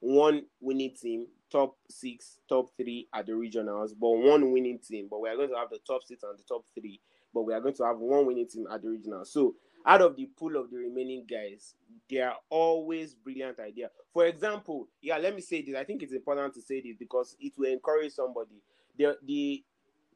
one 0.00 0.42
winning 0.60 0.94
team, 1.00 1.26
top 1.50 1.76
six, 1.88 2.38
top 2.48 2.70
three 2.76 3.08
at 3.14 3.26
the 3.26 3.32
regionals, 3.32 3.90
but 3.98 4.10
one 4.10 4.52
winning 4.52 4.78
team. 4.78 5.08
But 5.10 5.20
we 5.20 5.28
are 5.28 5.36
going 5.36 5.50
to 5.50 5.56
have 5.56 5.70
the 5.70 5.78
top 5.86 6.02
six 6.04 6.22
and 6.22 6.38
the 6.38 6.42
top 6.42 6.64
three, 6.78 7.00
but 7.32 7.42
we 7.42 7.54
are 7.54 7.60
going 7.60 7.74
to 7.74 7.84
have 7.84 7.98
one 7.98 8.26
winning 8.26 8.48
team 8.48 8.66
at 8.70 8.82
the 8.82 8.88
regionals. 8.88 9.28
So 9.28 9.54
out 9.86 10.02
of 10.02 10.16
the 10.16 10.26
pool 10.38 10.56
of 10.56 10.70
the 10.70 10.78
remaining 10.78 11.24
guys, 11.30 11.74
they 12.10 12.20
are 12.20 12.34
always 12.50 13.14
brilliant 13.14 13.60
idea. 13.60 13.90
For 14.12 14.26
example, 14.26 14.88
yeah, 15.00 15.16
let 15.18 15.34
me 15.34 15.40
say 15.40 15.62
this. 15.62 15.76
I 15.76 15.84
think 15.84 16.02
it's 16.02 16.12
important 16.12 16.54
to 16.54 16.62
say 16.62 16.80
this 16.80 16.96
because 16.98 17.36
it 17.40 17.52
will 17.56 17.72
encourage 17.72 18.12
somebody. 18.12 18.62
The 18.98 19.16
the 19.24 19.62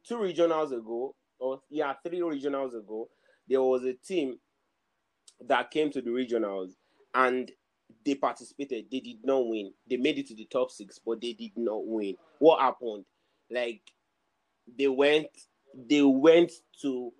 two 0.03 0.17
regionals 0.17 0.71
ago, 0.71 1.15
or 1.39 1.61
yeah, 1.69 1.93
three 2.03 2.19
regionals 2.19 2.77
ago, 2.77 3.09
there 3.47 3.61
was 3.61 3.83
a 3.83 3.93
team 3.93 4.39
that 5.47 5.71
came 5.71 5.89
to 5.91 6.01
the 6.01 6.09
regionals 6.09 6.71
and 7.13 7.51
they 8.05 8.15
participated. 8.15 8.85
They 8.91 8.99
did 8.99 9.17
not 9.23 9.47
win. 9.47 9.73
They 9.89 9.97
made 9.97 10.17
it 10.17 10.27
to 10.27 10.35
the 10.35 10.45
top 10.45 10.71
six, 10.71 10.99
but 10.99 11.21
they 11.21 11.33
did 11.33 11.51
not 11.55 11.85
win. 11.85 12.15
What 12.39 12.61
happened? 12.61 13.05
Like 13.49 13.81
they 14.77 14.87
went, 14.87 15.27
they 15.75 16.01
went 16.01 16.51
to 16.81 17.11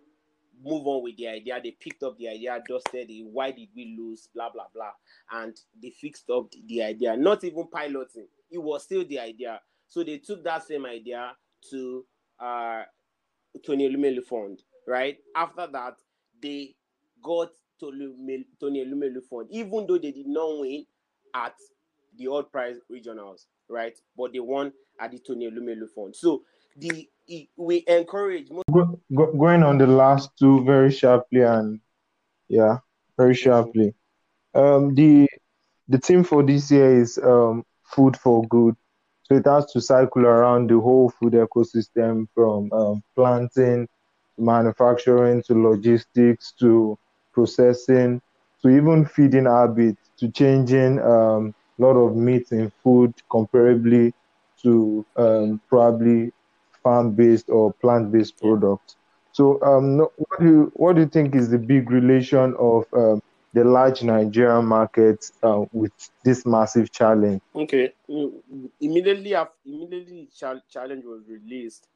move 0.64 0.88
on 0.88 1.04
with 1.04 1.18
the 1.18 1.28
idea. 1.28 1.60
They 1.64 1.72
picked 1.72 2.04
up 2.04 2.18
the 2.18 2.30
idea, 2.30 2.62
dusted 2.68 3.10
it. 3.10 3.26
Why 3.26 3.52
did 3.52 3.70
we 3.76 3.96
lose? 3.98 4.30
Blah 4.34 4.52
blah 4.52 4.68
blah, 4.74 4.92
and 5.32 5.56
they 5.82 5.90
fixed 5.92 6.30
up 6.30 6.48
the 6.68 6.84
idea. 6.84 7.16
Not 7.18 7.44
even 7.44 7.68
piloting. 7.68 8.28
It 8.50 8.60
was 8.60 8.84
still 8.84 9.06
the 9.06 9.20
idea. 9.20 9.60
So 9.88 10.04
they 10.04 10.18
took 10.18 10.44
that 10.44 10.64
same 10.66 10.86
idea 10.86 11.34
to 11.70 12.06
uh, 12.40 12.84
Tony 13.66 13.90
Elumelu 13.90 14.24
Fund. 14.24 14.62
Right 14.88 15.18
after 15.36 15.68
that, 15.68 15.96
they 16.42 16.76
got 17.22 17.50
Tony 17.82 18.86
Elumelu 18.86 19.22
Fund, 19.30 19.48
even 19.52 19.86
though 19.88 19.98
they 19.98 20.12
did 20.12 20.28
not 20.28 20.60
win 20.60 20.86
at 21.34 21.56
the 22.18 22.26
Hult 22.26 22.52
Prize 22.52 22.78
regionals, 22.92 23.46
right? 23.70 23.98
But 24.18 24.34
they 24.34 24.40
won 24.40 24.72
at 25.00 25.12
the 25.12 25.20
Tony 25.20 25.50
Elumelu 25.50 25.90
Fund. 25.94 26.16
So 26.16 26.44
the 26.78 27.08
we 27.58 27.84
encourage 27.88 28.50
go, 28.72 29.00
go, 29.16 29.32
going 29.34 29.64
on 29.64 29.78
the 29.78 29.88
last 29.88 30.32
two 30.38 30.64
very 30.66 30.92
sharply 30.92 31.42
and 31.42 31.80
yeah 32.50 32.78
very 33.18 33.34
sharply 33.34 33.94
um 34.54 34.94
the 34.96 35.28
the 35.88 35.98
theme 35.98 36.24
for 36.24 36.44
this 36.44 36.72
year 36.72 37.00
is 37.00 37.18
um 37.20 37.64
food 37.84 38.18
for 38.18 38.44
good 38.48 38.76
so 39.24 39.36
it 39.36 39.46
has 39.46 39.66
to 39.72 39.80
cycle 39.80 40.26
around 40.26 40.70
the 40.70 40.80
whole 40.80 41.10
food 41.10 41.34
ecosystem 41.34 42.28
from 42.36 42.72
um, 42.74 43.04
planting 43.16 43.88
manufacturing 44.38 45.42
to 45.44 45.54
logistics 45.54 46.54
to 46.54 46.98
processing 47.34 48.22
to 48.62 48.70
even 48.70 49.06
feeding 49.06 49.46
habits 49.46 50.10
to 50.18 50.30
changing 50.30 51.00
um, 51.00 51.54
a 51.78 51.82
lot 51.82 51.96
of 51.96 52.16
meat 52.16 52.52
in 52.52 52.72
food 52.84 53.14
comparably 53.32 54.14
to 54.62 55.06
um, 55.18 55.60
probably 55.68 56.32
farm-based 56.84 57.50
or 57.50 57.74
plant-based 57.74 58.40
products. 58.40 58.96
So, 59.34 59.62
um, 59.62 59.98
what 60.00 60.40
do 60.40 60.46
you 60.46 60.72
what 60.76 60.96
do 60.96 61.02
you 61.02 61.08
think 61.08 61.36
is 61.36 61.50
the 61.50 61.58
big 61.58 61.90
relation 61.90 62.54
of 62.60 62.86
um, 62.94 63.22
the 63.54 63.64
large 63.64 64.04
Nigerian 64.04 64.66
market 64.66 65.32
uh, 65.42 65.66
with 65.72 65.94
this 66.24 66.46
massive 66.46 66.92
challenge? 66.92 67.42
Okay, 67.56 67.94
immediately 68.80 69.34
after 69.36 69.56
immediately 69.66 70.30
challenge 70.70 71.06
was 71.06 71.22
released, 71.28 71.88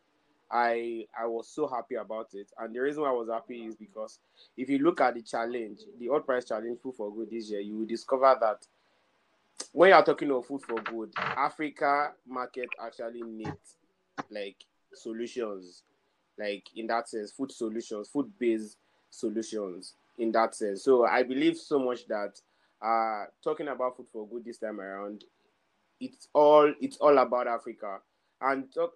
I 0.51 1.07
I 1.19 1.25
was 1.25 1.47
so 1.47 1.67
happy 1.67 1.95
about 1.95 2.29
it, 2.33 2.51
and 2.59 2.75
the 2.75 2.79
reason 2.79 3.03
why 3.03 3.09
I 3.09 3.13
was 3.13 3.29
happy 3.29 3.65
is 3.65 3.75
because 3.75 4.19
if 4.55 4.69
you 4.69 4.79
look 4.79 5.01
at 5.01 5.15
the 5.15 5.21
challenge, 5.21 5.79
the 5.99 6.07
Hult 6.07 6.25
Prize 6.25 6.45
challenge 6.45 6.79
food 6.81 6.95
for 6.95 7.13
good 7.13 7.29
this 7.31 7.49
year, 7.49 7.61
you 7.61 7.77
will 7.77 7.85
discover 7.85 8.35
that 8.39 8.65
when 9.71 9.89
you 9.89 9.95
are 9.95 10.05
talking 10.05 10.31
of 10.31 10.45
food 10.45 10.61
for 10.61 10.81
good, 10.81 11.11
Africa 11.17 12.11
market 12.27 12.69
actually 12.81 13.23
needs 13.23 13.77
like 14.29 14.57
solutions, 14.93 15.83
like 16.37 16.69
in 16.75 16.87
that 16.87 17.09
sense, 17.09 17.31
food 17.31 17.51
solutions, 17.51 18.07
food 18.07 18.31
based 18.39 18.77
solutions 19.09 19.93
in 20.17 20.31
that 20.31 20.55
sense. 20.55 20.83
So 20.83 21.05
I 21.05 21.23
believe 21.23 21.57
so 21.57 21.79
much 21.79 22.07
that 22.07 22.39
uh 22.81 23.25
talking 23.43 23.69
about 23.69 23.97
food 23.97 24.07
for 24.11 24.27
good 24.27 24.45
this 24.45 24.57
time 24.57 24.79
around, 24.79 25.23
it's 25.99 26.27
all 26.33 26.73
it's 26.79 26.97
all 26.97 27.17
about 27.17 27.47
Africa. 27.47 27.99
And 28.41 28.71
talk, 28.73 28.93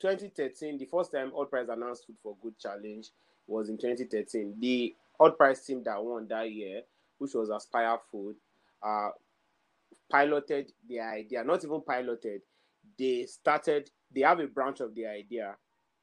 2013, 0.00 0.78
the 0.78 0.86
first 0.86 1.12
time 1.12 1.30
Hult 1.32 1.50
Prize 1.50 1.68
announced 1.68 2.06
Food 2.06 2.16
for 2.22 2.36
Good 2.42 2.58
challenge 2.58 3.08
was 3.46 3.68
in 3.68 3.76
2013. 3.76 4.56
The 4.58 4.94
Hult 5.18 5.36
Prize 5.36 5.64
team 5.64 5.82
that 5.84 6.02
won 6.02 6.26
that 6.28 6.50
year, 6.50 6.82
which 7.18 7.34
was 7.34 7.50
Aspire 7.50 7.98
Food, 8.10 8.36
uh, 8.82 9.10
piloted 10.10 10.72
the 10.88 11.00
idea, 11.00 11.44
not 11.44 11.64
even 11.64 11.82
piloted, 11.82 12.42
they 12.98 13.26
started 13.26 13.90
they 14.12 14.22
have 14.22 14.40
a 14.40 14.46
branch 14.46 14.80
of 14.80 14.94
the 14.94 15.06
idea 15.06 15.54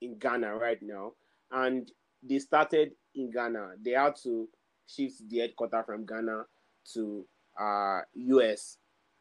in 0.01 0.17
Ghana 0.17 0.55
right 0.55 0.81
now, 0.81 1.13
and 1.51 1.91
they 2.23 2.39
started 2.39 2.91
in 3.15 3.31
Ghana. 3.31 3.73
They 3.83 3.91
had 3.91 4.15
to 4.23 4.47
shift 4.87 5.27
the 5.29 5.39
headquarters 5.39 5.85
from 5.85 6.05
Ghana 6.05 6.45
to 6.93 7.25
uh, 7.59 8.01
US, 8.13 8.77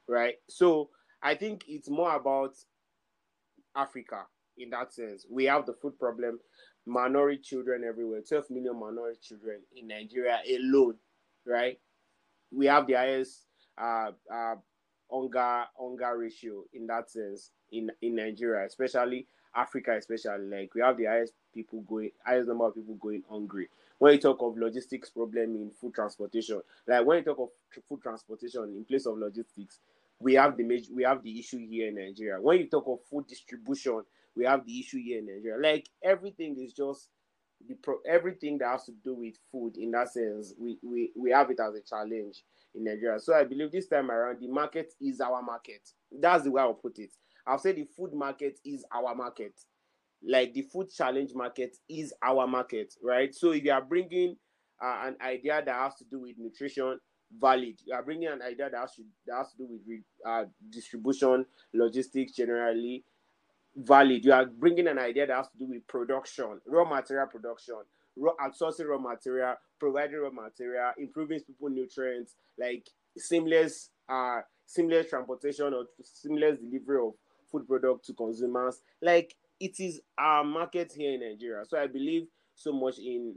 right? 0.08 0.34
So 0.48 0.90
I 1.22 1.34
think 1.34 1.64
it's 1.66 1.90
more 1.90 2.14
about 2.14 2.54
Africa 3.74 4.26
in 4.59 4.71
that 4.71 4.92
sense. 4.92 5.27
We 5.31 5.45
have 5.45 5.66
the 5.66 5.75
food 5.75 5.99
problem, 5.99 6.40
minority 6.87 7.38
children 7.42 7.85
everywhere, 7.87 8.23
12 8.27 8.51
million 8.51 8.79
minority 8.79 9.19
children 9.23 9.61
in 9.75 9.88
Nigeria 9.88 10.38
alone, 10.59 10.95
right? 11.47 11.79
We 12.53 12.66
have 12.66 12.87
the 12.87 12.95
highest 12.95 13.45
uh, 13.79 14.11
uh, 14.33 14.55
hunger, 15.11 15.64
hunger 15.79 16.19
ratio 16.19 16.64
in 16.73 16.87
that 16.87 17.11
sense 17.11 17.51
in 17.73 17.90
in 18.03 18.14
Nigeria, 18.16 18.66
especially 18.66 19.27
Africa, 19.55 19.97
especially 19.97 20.47
like 20.47 20.75
we 20.75 20.83
have 20.83 20.97
the 20.97 21.07
highest 21.07 21.33
people 21.55 21.81
going, 21.83 22.11
highest 22.25 22.49
number 22.49 22.66
of 22.66 22.75
people 22.75 22.95
going 22.95 23.23
hungry. 23.29 23.69
When 23.99 24.12
you 24.12 24.21
talk 24.21 24.42
of 24.42 24.59
logistics 24.59 25.09
problem 25.11 25.55
in 25.57 25.71
food 25.81 25.95
transportation, 25.95 26.61
like 26.87 27.05
when 27.07 27.19
you 27.19 27.25
talk 27.25 27.38
of 27.38 27.49
food 27.88 28.03
transportation 28.03 28.62
in 28.64 28.85
place 28.85 29.07
of 29.07 29.16
logistics, 29.16 29.81
we 30.21 30.35
have 30.35 30.57
the 30.57 30.64
major, 30.64 30.92
we 30.95 31.03
have 31.05 31.23
the 31.23 31.38
issue 31.38 31.59
here 31.59 31.88
in 31.88 31.95
Nigeria. 31.97 32.40
When 32.40 32.59
you 32.59 32.66
talk 32.69 32.85
of 32.87 32.99
food 33.11 33.27
distribution, 33.27 34.03
we 34.37 34.44
have 34.44 34.64
the 34.66 34.79
issue 34.79 35.03
here 35.03 35.18
in 35.18 35.27
Nigeria. 35.27 35.59
Like 35.61 35.88
everything 36.05 36.57
is 36.59 36.72
just 36.72 37.09
the 37.66 37.75
pro, 37.75 37.96
everything 38.09 38.59
that 38.59 38.68
has 38.68 38.85
to 38.85 38.92
do 39.03 39.14
with 39.14 39.35
food 39.51 39.77
in 39.77 39.90
that 39.92 40.12
sense, 40.12 40.55
we, 40.59 40.79
we 40.83 41.11
we 41.16 41.31
have 41.31 41.51
it 41.51 41.59
as 41.61 41.75
a 41.75 41.81
challenge 41.81 42.42
in 42.75 42.85
Nigeria. 42.85 43.18
So 43.18 43.35
I 43.35 43.44
believe 43.44 43.72
this 43.72 43.88
time 43.88 44.11
around 44.11 44.40
the 44.40 44.49
market 44.49 44.92
is 45.01 45.20
our 45.20 45.42
market. 45.42 45.88
That's 46.12 46.44
the 46.44 46.51
way 46.51 46.62
I'll 46.62 46.75
put 46.75 46.99
it. 46.99 47.12
I'll 47.46 47.59
say 47.59 47.72
the 47.72 47.88
food 47.96 48.12
market 48.12 48.59
is 48.64 48.85
our 48.94 49.14
market. 49.14 49.55
Like 50.27 50.53
the 50.53 50.62
food 50.62 50.88
challenge 50.90 51.31
market 51.35 51.77
is 51.88 52.12
our 52.22 52.46
market, 52.46 52.94
right? 53.03 53.35
So 53.35 53.53
if 53.53 53.64
you 53.64 53.72
are 53.72 53.83
bringing 53.83 54.37
uh, 54.83 55.03
an 55.07 55.16
idea 55.25 55.62
that 55.64 55.75
has 55.75 55.94
to 55.96 56.05
do 56.11 56.20
with 56.20 56.37
nutrition, 56.38 56.99
valid. 57.38 57.75
You 57.85 57.94
are 57.94 58.03
bringing 58.03 58.29
an 58.29 58.42
idea 58.42 58.70
that 58.70 58.79
has 58.79 58.94
to, 58.96 59.03
that 59.27 59.37
has 59.37 59.51
to 59.53 59.59
do 59.59 59.66
with 59.87 60.01
uh, 60.27 60.44
distribution, 60.70 61.46
logistics 61.75 62.33
generally, 62.33 63.05
valid. 63.76 64.24
You 64.24 64.32
are 64.32 64.46
bringing 64.46 64.88
an 64.88 64.98
idea 64.98 65.26
that 65.26 65.36
has 65.36 65.48
to 65.48 65.58
do 65.58 65.66
with 65.66 65.86
production, 65.86 66.60
raw 66.66 66.84
material 66.84 67.26
production, 67.26 67.76
raw 68.16 68.32
outsourcing 68.40 68.86
raw 68.88 68.98
material, 68.98 69.54
providing 69.78 70.20
raw 70.20 70.30
material, 70.30 70.92
improving 70.98 71.40
people 71.40 71.68
nutrients, 71.68 72.34
like 72.58 72.88
seamless, 73.18 73.90
uh, 74.08 74.40
seamless 74.66 75.10
transportation 75.10 75.74
or 75.74 75.84
seamless 76.02 76.58
delivery 76.58 77.06
of 77.06 77.12
food 77.50 77.66
product 77.68 78.04
to 78.06 78.14
consumers. 78.14 78.80
Like 79.02 79.34
it 79.60 79.78
is 79.78 80.00
our 80.18 80.44
market 80.44 80.92
here 80.96 81.12
in 81.14 81.20
Nigeria. 81.20 81.64
So 81.66 81.78
I 81.78 81.86
believe 81.86 82.26
so 82.54 82.72
much 82.72 82.98
in 82.98 83.36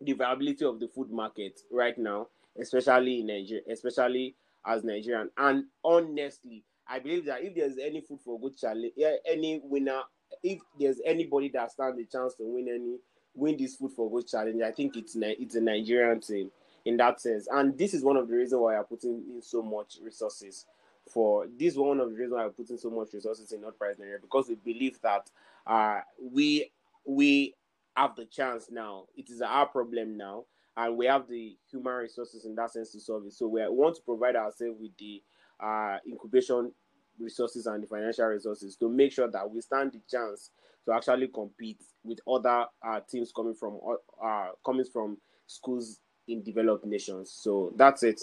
the 0.00 0.12
viability 0.12 0.64
of 0.64 0.80
the 0.80 0.88
food 0.88 1.10
market 1.10 1.60
right 1.70 1.96
now, 1.98 2.28
especially 2.60 3.20
in 3.20 3.26
Nigeria, 3.26 3.62
especially 3.70 4.34
as 4.66 4.84
Nigerian. 4.84 5.30
And 5.36 5.64
honestly, 5.84 6.64
I 6.88 6.98
believe 6.98 7.26
that 7.26 7.42
if 7.42 7.54
there's 7.54 7.78
any 7.78 8.00
food 8.00 8.20
for 8.24 8.40
good 8.40 8.56
challenge, 8.56 8.92
any 9.26 9.60
winner, 9.62 10.00
if 10.42 10.60
there's 10.78 11.00
anybody 11.04 11.48
that 11.50 11.72
stands 11.72 11.98
a 12.00 12.04
chance 12.04 12.34
to 12.36 12.44
win 12.44 12.68
any 12.68 12.96
win 13.34 13.56
this 13.56 13.76
food 13.76 13.92
for 13.92 14.10
good 14.10 14.26
challenge, 14.26 14.62
I 14.62 14.72
think 14.72 14.96
it's 14.96 15.16
it's 15.16 15.54
a 15.54 15.60
Nigerian 15.60 16.20
team 16.20 16.50
in 16.84 16.96
that 16.96 17.20
sense. 17.20 17.46
And 17.50 17.76
this 17.76 17.94
is 17.94 18.02
one 18.02 18.16
of 18.16 18.28
the 18.28 18.34
reasons 18.36 18.60
why 18.60 18.76
I'm 18.76 18.84
putting 18.84 19.22
in 19.34 19.42
so 19.42 19.62
much 19.62 19.98
resources 20.02 20.66
for 21.08 21.46
this 21.58 21.72
is 21.72 21.78
one 21.78 22.00
of 22.00 22.10
the 22.10 22.14
reasons 22.16 22.34
why 22.34 22.44
I'm 22.44 22.50
putting 22.50 22.76
so 22.76 22.90
much 22.90 23.08
resources 23.14 23.52
in 23.52 23.62
North 23.62 23.76
Nigeria 23.80 24.18
because 24.20 24.48
we 24.48 24.54
believe 24.56 25.00
that 25.02 25.30
uh 25.66 26.00
we 26.20 26.70
we 27.04 27.54
have 27.96 28.14
the 28.14 28.26
chance 28.26 28.68
now. 28.70 29.04
It 29.16 29.28
is 29.30 29.42
our 29.42 29.66
problem 29.66 30.16
now, 30.16 30.44
and 30.76 30.96
we 30.96 31.06
have 31.06 31.26
the 31.28 31.56
human 31.70 31.94
resources 31.94 32.44
in 32.44 32.54
that 32.56 32.72
sense 32.72 32.92
to 32.92 33.00
solve 33.00 33.26
it. 33.26 33.32
So 33.32 33.48
we 33.48 33.66
want 33.68 33.96
to 33.96 34.02
provide 34.02 34.36
ourselves 34.36 34.76
with 34.80 34.96
the 34.98 35.22
uh, 35.60 35.98
incubation 36.06 36.72
resources 37.18 37.66
and 37.66 37.82
the 37.82 37.86
financial 37.86 38.26
resources 38.26 38.76
to 38.76 38.88
make 38.88 39.12
sure 39.12 39.30
that 39.30 39.48
we 39.50 39.60
stand 39.60 39.92
the 39.92 40.00
chance 40.10 40.50
to 40.86 40.92
actually 40.92 41.28
compete 41.28 41.82
with 42.04 42.18
other 42.28 42.64
uh, 42.86 43.00
teams 43.10 43.32
coming 43.34 43.54
from 43.54 43.78
uh, 44.22 44.48
coming 44.64 44.84
from 44.92 45.18
schools 45.46 46.00
in 46.28 46.42
developed 46.42 46.84
nations. 46.86 47.30
So 47.30 47.72
that's 47.76 48.02
it. 48.02 48.20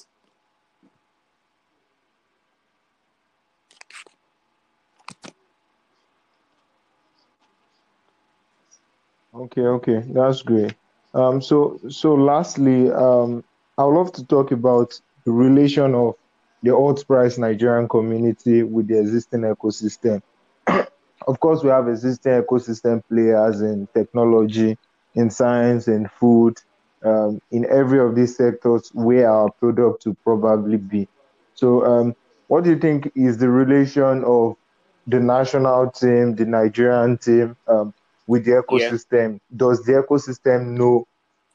Okay, 9.33 9.61
okay, 9.61 10.03
that's 10.07 10.41
great. 10.41 10.73
Um, 11.13 11.41
so 11.41 11.79
so 11.89 12.15
lastly, 12.15 12.89
um, 12.91 13.43
I 13.77 13.83
would 13.83 13.95
love 13.95 14.13
to 14.13 14.25
talk 14.25 14.51
about 14.51 14.99
the 15.25 15.31
relation 15.31 15.93
of 15.93 16.15
the 16.65 16.71
Hult 16.71 17.05
Prize 17.07 17.37
Nigerian 17.37 17.87
community 17.87 18.63
with 18.63 18.87
the 18.87 18.99
existing 18.99 19.41
ecosystem. 19.41 20.21
of 20.67 21.39
course, 21.39 21.63
we 21.63 21.69
have 21.69 21.87
existing 21.87 22.31
ecosystem 22.41 23.03
players 23.07 23.61
in 23.61 23.87
technology, 23.93 24.75
in 25.13 25.29
science, 25.29 25.87
in 25.87 26.07
food, 26.07 26.57
um, 27.03 27.39
in 27.51 27.67
every 27.69 27.99
of 27.99 28.15
these 28.15 28.35
sectors 28.35 28.89
where 28.93 29.29
our 29.29 29.51
product 29.51 30.07
will 30.07 30.17
probably 30.23 30.77
be. 30.77 31.07
So, 31.53 31.85
um, 31.85 32.15
what 32.47 32.63
do 32.63 32.71
you 32.71 32.79
think 32.79 33.11
is 33.15 33.37
the 33.37 33.49
relation 33.49 34.23
of 34.23 34.57
the 35.05 35.19
national 35.19 35.91
team, 35.91 36.33
the 36.35 36.45
Nigerian 36.45 37.19
team, 37.19 37.55
um, 37.67 37.93
with 38.25 38.43
the 38.43 38.63
ecosystem? 38.63 39.33
Yeah. 39.33 39.55
Does 39.55 39.83
the 39.83 39.93
ecosystem 39.93 40.69
know 40.69 41.05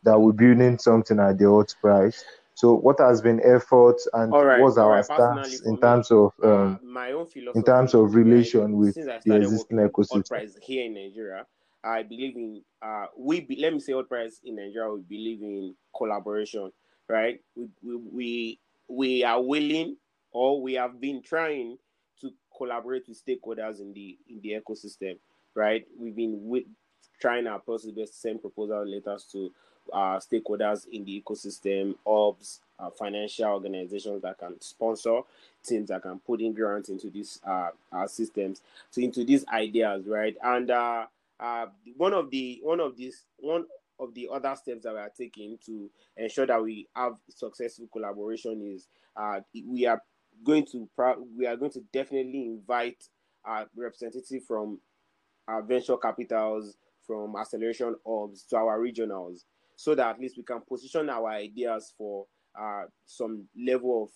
that 0.04 0.20
we're 0.20 0.32
building 0.32 0.78
something 0.78 1.18
at 1.18 1.36
the 1.38 1.46
Hult 1.46 1.74
Prize? 1.80 2.24
So, 2.60 2.74
what 2.74 3.00
has 3.00 3.22
been 3.22 3.40
effort 3.42 3.96
and 4.12 4.30
right, 4.30 4.60
what's 4.60 4.76
our 4.76 4.96
right. 4.96 5.04
stance 5.06 5.62
in 5.62 5.80
terms 5.80 6.10
of 6.10 6.32
um, 6.44 6.78
my 6.84 7.12
own 7.12 7.24
philosophy 7.24 7.58
in 7.58 7.64
terms 7.64 7.94
of 7.94 8.14
relation 8.14 8.76
with 8.76 8.96
the 8.96 9.34
existing 9.34 9.78
ecosystem 9.78 10.50
here 10.62 10.84
in 10.84 10.92
Nigeria? 10.92 11.46
I 11.82 12.02
believe 12.02 12.36
in 12.36 12.62
uh, 12.82 13.06
we 13.16 13.40
be, 13.40 13.56
let 13.58 13.72
me 13.72 13.80
say 13.80 13.94
Hult 13.94 14.10
Prize 14.10 14.42
in 14.44 14.56
Nigeria. 14.56 14.92
We 14.92 15.00
believe 15.00 15.40
in 15.40 15.74
collaboration, 15.96 16.70
right? 17.08 17.40
We, 17.56 17.68
we 17.82 17.96
we 17.96 18.60
we 18.90 19.24
are 19.24 19.40
willing 19.40 19.96
or 20.30 20.60
we 20.60 20.74
have 20.74 21.00
been 21.00 21.22
trying 21.22 21.78
to 22.20 22.30
collaborate 22.54 23.04
with 23.08 23.24
stakeholders 23.24 23.80
in 23.80 23.94
the 23.94 24.18
in 24.28 24.42
the 24.42 24.60
ecosystem, 24.60 25.14
right? 25.54 25.86
We've 25.98 26.14
been 26.14 26.38
with, 26.42 26.64
trying 27.22 27.46
our 27.46 27.58
possible 27.60 28.04
to 28.04 28.12
send 28.12 28.42
proposal 28.42 28.86
letters 28.86 29.26
to 29.32 29.50
uh, 29.92 30.18
stakeholders 30.18 30.86
in 30.90 31.04
the 31.04 31.22
ecosystem, 31.22 31.94
orbs, 32.04 32.60
uh, 32.80 32.90
financial 32.90 33.46
organizations 33.46 34.22
that 34.22 34.38
can 34.38 34.60
sponsor 34.60 35.20
teams 35.62 35.88
that 35.88 36.02
can 36.02 36.18
put 36.20 36.40
in 36.40 36.52
grants 36.52 36.88
into 36.88 37.10
these 37.10 37.40
uh, 37.46 37.70
uh, 37.92 38.06
systems, 38.06 38.62
so 38.90 39.00
into 39.00 39.24
these 39.24 39.44
ideas, 39.48 40.06
right? 40.06 40.36
And 40.42 40.70
uh, 40.70 41.06
uh, 41.38 41.66
one 41.96 42.14
of 42.14 42.30
the 42.30 42.60
one 42.62 42.80
of 42.80 42.96
these 42.96 43.24
one 43.38 43.66
of 43.98 44.14
the 44.14 44.28
other 44.32 44.54
steps 44.56 44.84
that 44.84 44.94
we 44.94 44.98
are 44.98 45.12
taking 45.16 45.58
to 45.66 45.90
ensure 46.16 46.46
that 46.46 46.62
we 46.62 46.88
have 46.96 47.16
successful 47.28 47.86
collaboration 47.92 48.62
is 48.62 48.88
we 49.66 49.86
are 49.86 50.02
going 50.44 50.64
to 50.64 50.88
we 51.36 51.46
are 51.46 51.56
going 51.56 51.72
to 51.72 51.82
definitely 51.92 52.46
invite 52.46 53.04
a 53.44 53.66
representative 53.76 54.42
from 54.44 54.78
venture 55.66 55.96
capitals 55.96 56.76
from 57.06 57.34
acceleration 57.36 57.94
hubs 58.06 58.44
to 58.44 58.56
our 58.56 58.78
regionals 58.78 59.44
so 59.80 59.94
that 59.94 60.08
at 60.08 60.20
least 60.20 60.36
we 60.36 60.42
can 60.42 60.60
position 60.60 61.08
our 61.08 61.30
ideas 61.30 61.94
for 61.96 62.26
uh, 62.60 62.82
some 63.06 63.44
level 63.66 64.02
of 64.04 64.10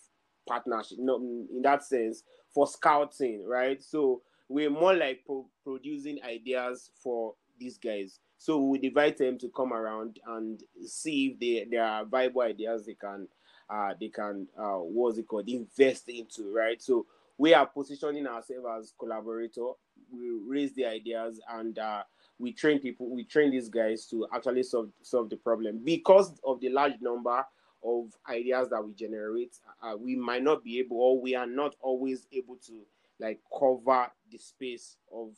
partnership. 0.46 0.98
No, 1.00 1.16
in 1.16 1.62
that 1.62 1.82
sense 1.82 2.22
for 2.52 2.66
scouting 2.66 3.46
right? 3.48 3.82
So 3.82 4.20
we're 4.50 4.68
more 4.68 4.94
like 4.94 5.24
pro- 5.24 5.48
producing 5.64 6.18
ideas 6.22 6.90
for 7.02 7.32
these 7.58 7.78
guys. 7.78 8.18
So 8.36 8.58
we 8.58 8.80
invite 8.82 9.16
them 9.16 9.38
to 9.38 9.48
come 9.56 9.72
around 9.72 10.20
and 10.26 10.62
see 10.84 11.28
if 11.28 11.40
they, 11.40 11.66
there 11.70 11.84
are 11.84 12.04
viable 12.04 12.42
ideas 12.42 12.84
they 12.84 12.92
can 13.00 13.26
uh, 13.70 13.94
they 13.98 14.08
can 14.08 14.46
uh, 14.58 14.80
what's 14.80 15.16
it 15.16 15.26
called 15.26 15.48
invest 15.48 16.10
into 16.10 16.52
right? 16.54 16.82
So 16.82 17.06
we 17.38 17.54
are 17.54 17.64
positioning 17.64 18.26
ourselves 18.26 18.66
as 18.78 18.92
collaborator. 19.00 19.70
We 20.12 20.28
raise 20.46 20.74
the 20.74 20.84
ideas 20.84 21.40
and 21.50 21.78
uh, 21.78 22.02
we 22.38 22.52
train 22.52 22.80
people, 22.80 23.08
we 23.14 23.24
train 23.24 23.50
these 23.50 23.68
guys 23.68 24.06
to 24.06 24.26
actually 24.34 24.62
solve 24.62 24.90
solve 25.02 25.30
the 25.30 25.36
problem 25.36 25.80
because 25.84 26.32
of 26.44 26.60
the 26.60 26.68
large 26.68 27.00
number 27.00 27.44
of 27.84 28.12
ideas 28.28 28.68
that 28.70 28.84
we 28.84 28.92
generate. 28.94 29.54
Uh, 29.82 29.96
we 29.96 30.16
might 30.16 30.42
not 30.42 30.64
be 30.64 30.78
able, 30.78 30.96
or 30.96 31.20
we 31.20 31.34
are 31.34 31.46
not 31.46 31.74
always 31.80 32.26
able 32.32 32.56
to 32.56 32.80
like 33.20 33.40
cover 33.56 34.08
the 34.30 34.38
space 34.38 34.96
of 35.12 35.30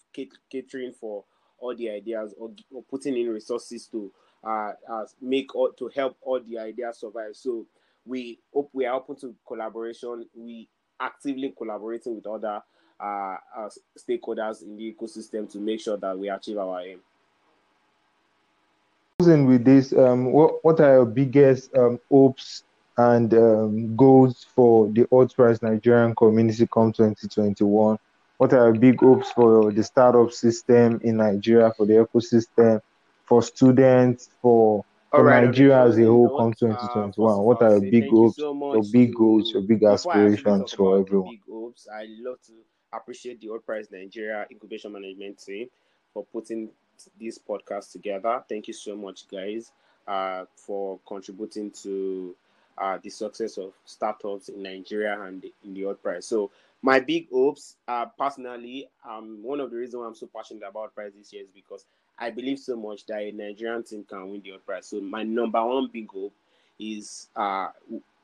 catering 0.50 0.92
for 0.92 1.24
all 1.58 1.74
the 1.74 1.90
ideas 1.90 2.34
or, 2.38 2.50
or 2.70 2.82
putting 2.84 3.16
in 3.16 3.28
resources 3.28 3.86
to 3.86 4.12
uh, 4.44 4.72
uh, 4.90 5.04
make 5.20 5.54
or 5.54 5.72
to 5.74 5.90
help 5.94 6.16
all 6.22 6.40
the 6.40 6.58
ideas 6.58 7.00
survive. 7.00 7.34
So 7.34 7.66
we 8.04 8.38
hope 8.52 8.70
we 8.72 8.86
are 8.86 8.94
open 8.94 9.16
to 9.16 9.34
collaboration. 9.46 10.26
We 10.34 10.68
actively 11.00 11.52
collaborating 11.56 12.14
with 12.14 12.26
other 12.26 12.62
uh, 13.00 13.36
uh, 13.56 13.68
stakeholders 13.98 14.62
in 14.62 14.76
the 14.76 14.94
ecosystem 14.94 15.50
to 15.52 15.58
make 15.58 15.80
sure 15.80 15.96
that 15.96 16.18
we 16.18 16.28
achieve 16.28 16.58
our 16.58 16.80
aim. 16.80 17.00
Closing 19.18 19.46
with 19.46 19.64
this, 19.64 19.92
um, 19.92 20.26
what, 20.32 20.64
what 20.64 20.80
are 20.80 20.94
your 20.94 21.06
biggest 21.06 21.74
um, 21.76 21.98
hopes 22.10 22.64
and 22.98 23.32
um, 23.34 23.96
goals 23.96 24.46
for 24.54 24.88
the 24.88 25.06
Hult 25.10 25.34
Prize 25.34 25.62
Nigerian 25.62 26.14
community 26.14 26.66
come 26.72 26.92
2021? 26.92 27.98
What 28.38 28.52
are 28.52 28.66
your 28.66 28.74
big 28.74 29.00
hopes 29.00 29.30
for 29.32 29.72
the 29.72 29.82
startup 29.82 30.32
system 30.32 31.00
in 31.02 31.16
Nigeria, 31.16 31.72
for 31.76 31.86
the 31.86 31.94
ecosystem, 31.94 32.80
for 33.24 33.42
students, 33.42 34.28
for 34.42 34.84
for 35.10 35.24
right, 35.24 35.44
Nigeria 35.44 35.84
as 35.84 35.98
a 35.98 36.04
whole 36.04 36.36
come 36.36 36.52
2021? 36.52 37.32
Uh, 37.32 37.38
what 37.38 37.62
are 37.62 37.78
your 37.78 37.90
big 37.90 38.10
hopes, 38.10 38.36
so 38.36 38.74
your 38.74 38.82
big 38.92 39.14
goals, 39.14 39.52
your 39.52 39.62
big 39.62 39.82
aspirations 39.84 40.72
for 40.74 40.98
everyone? 40.98 41.30
Big 41.30 41.40
hopes. 41.48 41.88
I 41.90 42.06
love 42.20 42.40
to 42.46 42.52
appreciate 42.96 43.40
the 43.40 43.48
Hult 43.48 43.64
Prize 43.66 43.88
Nigeria 43.90 44.46
Incubation 44.50 44.92
Management 44.92 45.38
team 45.38 45.68
for 46.12 46.24
putting 46.24 46.70
this 47.20 47.38
podcast 47.38 47.92
together. 47.92 48.42
Thank 48.48 48.68
you 48.68 48.74
so 48.74 48.96
much, 48.96 49.28
guys, 49.28 49.72
uh, 50.06 50.44
for 50.54 50.98
contributing 51.06 51.70
to 51.82 52.34
uh, 52.78 52.98
the 53.02 53.10
success 53.10 53.58
of 53.58 53.72
startups 53.84 54.48
in 54.48 54.62
Nigeria 54.62 55.20
and 55.22 55.44
in 55.64 55.74
the 55.74 55.82
Hult 55.84 56.02
Prize. 56.02 56.26
So 56.26 56.50
my 56.82 57.00
big 57.00 57.28
hopes, 57.30 57.76
uh, 57.88 58.06
personally, 58.18 58.88
um, 59.08 59.40
one 59.42 59.60
of 59.60 59.70
the 59.70 59.76
reasons 59.76 60.00
why 60.00 60.06
I'm 60.06 60.14
so 60.14 60.28
passionate 60.34 60.62
about 60.68 60.94
prize 60.94 61.12
this 61.16 61.32
year 61.32 61.42
is 61.42 61.48
because 61.54 61.84
I 62.18 62.30
believe 62.30 62.58
so 62.58 62.76
much 62.76 63.06
that 63.06 63.20
a 63.22 63.32
Nigerian 63.32 63.82
team 63.82 64.04
can 64.08 64.30
win 64.30 64.40
the 64.42 64.50
Hult 64.50 64.66
Prize. 64.66 64.86
So 64.86 65.00
my 65.00 65.22
number 65.22 65.64
one 65.64 65.88
big 65.92 66.10
hope 66.10 66.34
is 66.78 67.28
uh, 67.34 67.68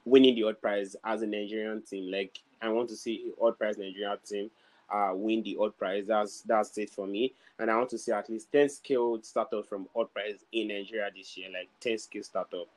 winning 0.04 0.34
the 0.34 0.42
Hult 0.42 0.60
Prize 0.60 0.96
as 1.04 1.22
a 1.22 1.26
Nigerian 1.26 1.82
team. 1.82 2.10
Like 2.10 2.38
I 2.60 2.68
want 2.68 2.88
to 2.90 2.96
see 2.96 3.32
Hult 3.40 3.58
Prize 3.58 3.78
Nigerian 3.78 4.18
team 4.24 4.50
uh, 4.93 5.12
win 5.14 5.43
the 5.43 5.55
Hult 5.55 5.76
Prize. 5.78 6.07
That's 6.07 6.43
that's 6.43 6.76
it 6.78 6.90
for 6.90 7.07
me. 7.07 7.32
And 7.59 7.70
I 7.70 7.76
want 7.76 7.90
to 7.90 7.99
see 7.99 8.12
at 8.12 8.28
least 8.28 8.53
ten 8.53 8.68
skilled 8.68 9.24
startups 9.24 9.68
from 9.68 9.88
Hult 9.95 10.12
Prize 10.12 10.45
in 10.53 10.68
Nigeria 10.68 11.11
this 11.14 11.36
year, 11.36 11.49
like 11.53 11.68
ten 11.80 11.99
skilled 11.99 12.26
startups, 12.26 12.70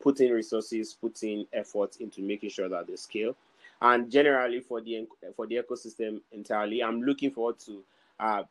putting 0.00 0.32
resources, 0.32 0.94
putting 1.00 1.46
effort 1.52 1.96
into 1.96 2.20
making 2.20 2.50
sure 2.50 2.68
that 2.68 2.86
they 2.86 2.96
scale. 2.96 3.34
And 3.80 4.10
generally 4.10 4.60
for 4.60 4.80
the 4.80 5.08
for 5.34 5.46
the 5.46 5.56
ecosystem 5.56 6.20
entirely, 6.30 6.82
I'm 6.82 7.02
looking 7.02 7.30
forward 7.30 7.58
to 7.60 7.82
uh, 8.20 8.42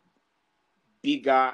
bigger 1.01 1.53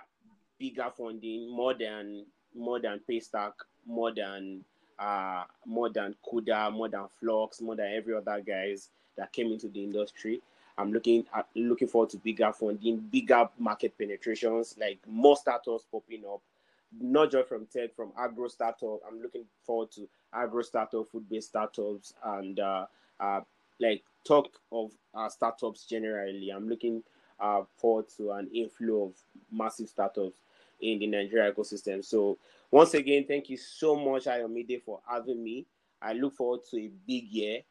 bigger 0.58 0.90
funding, 0.98 1.50
more 1.52 1.74
than 1.74 2.26
more 2.56 2.80
than 2.80 3.00
Paystack, 3.08 3.54
more 3.86 4.12
than 4.14 4.64
uh, 4.98 5.44
more 5.66 5.90
than 5.90 6.16
Kuda, 6.26 6.72
more 6.72 6.90
than 6.90 7.06
Flux, 7.20 7.62
more 7.62 7.76
than 7.76 7.92
every 7.94 8.16
other 8.16 8.42
guys 8.42 8.90
that 9.16 9.32
came 9.32 9.52
into 9.52 9.68
the 9.68 9.84
industry. 9.84 10.42
I'm 10.78 10.92
looking 10.94 11.26
at 11.36 11.48
looking 11.56 11.88
forward 11.88 12.10
to 12.12 12.18
bigger 12.18 12.52
funding, 12.54 12.98
bigger 12.98 13.50
market 13.58 13.98
penetrations, 13.98 14.76
like 14.80 15.00
more 15.08 15.36
startups 15.36 15.86
popping 15.92 16.24
up, 16.32 16.42
not 17.00 17.32
just 17.32 17.50
from 17.50 17.66
tech, 17.66 17.96
from 17.96 18.12
agro 18.18 18.48
startup. 18.48 19.00
I'm 19.08 19.22
looking 19.22 19.46
forward 19.66 19.92
to 19.94 20.08
agro 20.34 20.62
startup, 20.62 21.08
food-based 21.08 21.50
startups, 21.50 22.14
and 22.24 22.60
uh, 22.60 22.86
uh, 23.20 23.42
like 23.80 24.04
talk 24.24 24.50
of 24.72 24.92
uh, 25.16 25.30
startups 25.30 25.86
generally. 25.86 26.50
I'm 26.50 26.70
looking 26.70 27.04
uh, 27.40 27.64
forward 27.78 28.06
to 28.18 28.32
an 28.32 28.50
inflow 28.54 29.06
of 29.06 29.14
massive 29.52 29.90
startups 29.90 30.38
in 30.82 31.00
the 31.00 31.08
Nigeria 31.08 31.52
ecosystem. 31.52 32.06
So 32.06 32.38
once 32.70 32.94
again, 32.94 33.26
thank 33.28 33.50
you 33.50 33.58
so 33.58 33.96
much, 33.96 34.26
Ayomide, 34.26 34.82
for 34.84 35.00
having 35.10 35.44
me. 35.44 35.66
I 36.02 36.14
look 36.14 36.36
forward 36.36 36.60
to 36.70 36.78
a 36.78 36.92
big 37.08 37.24
year 37.30 37.62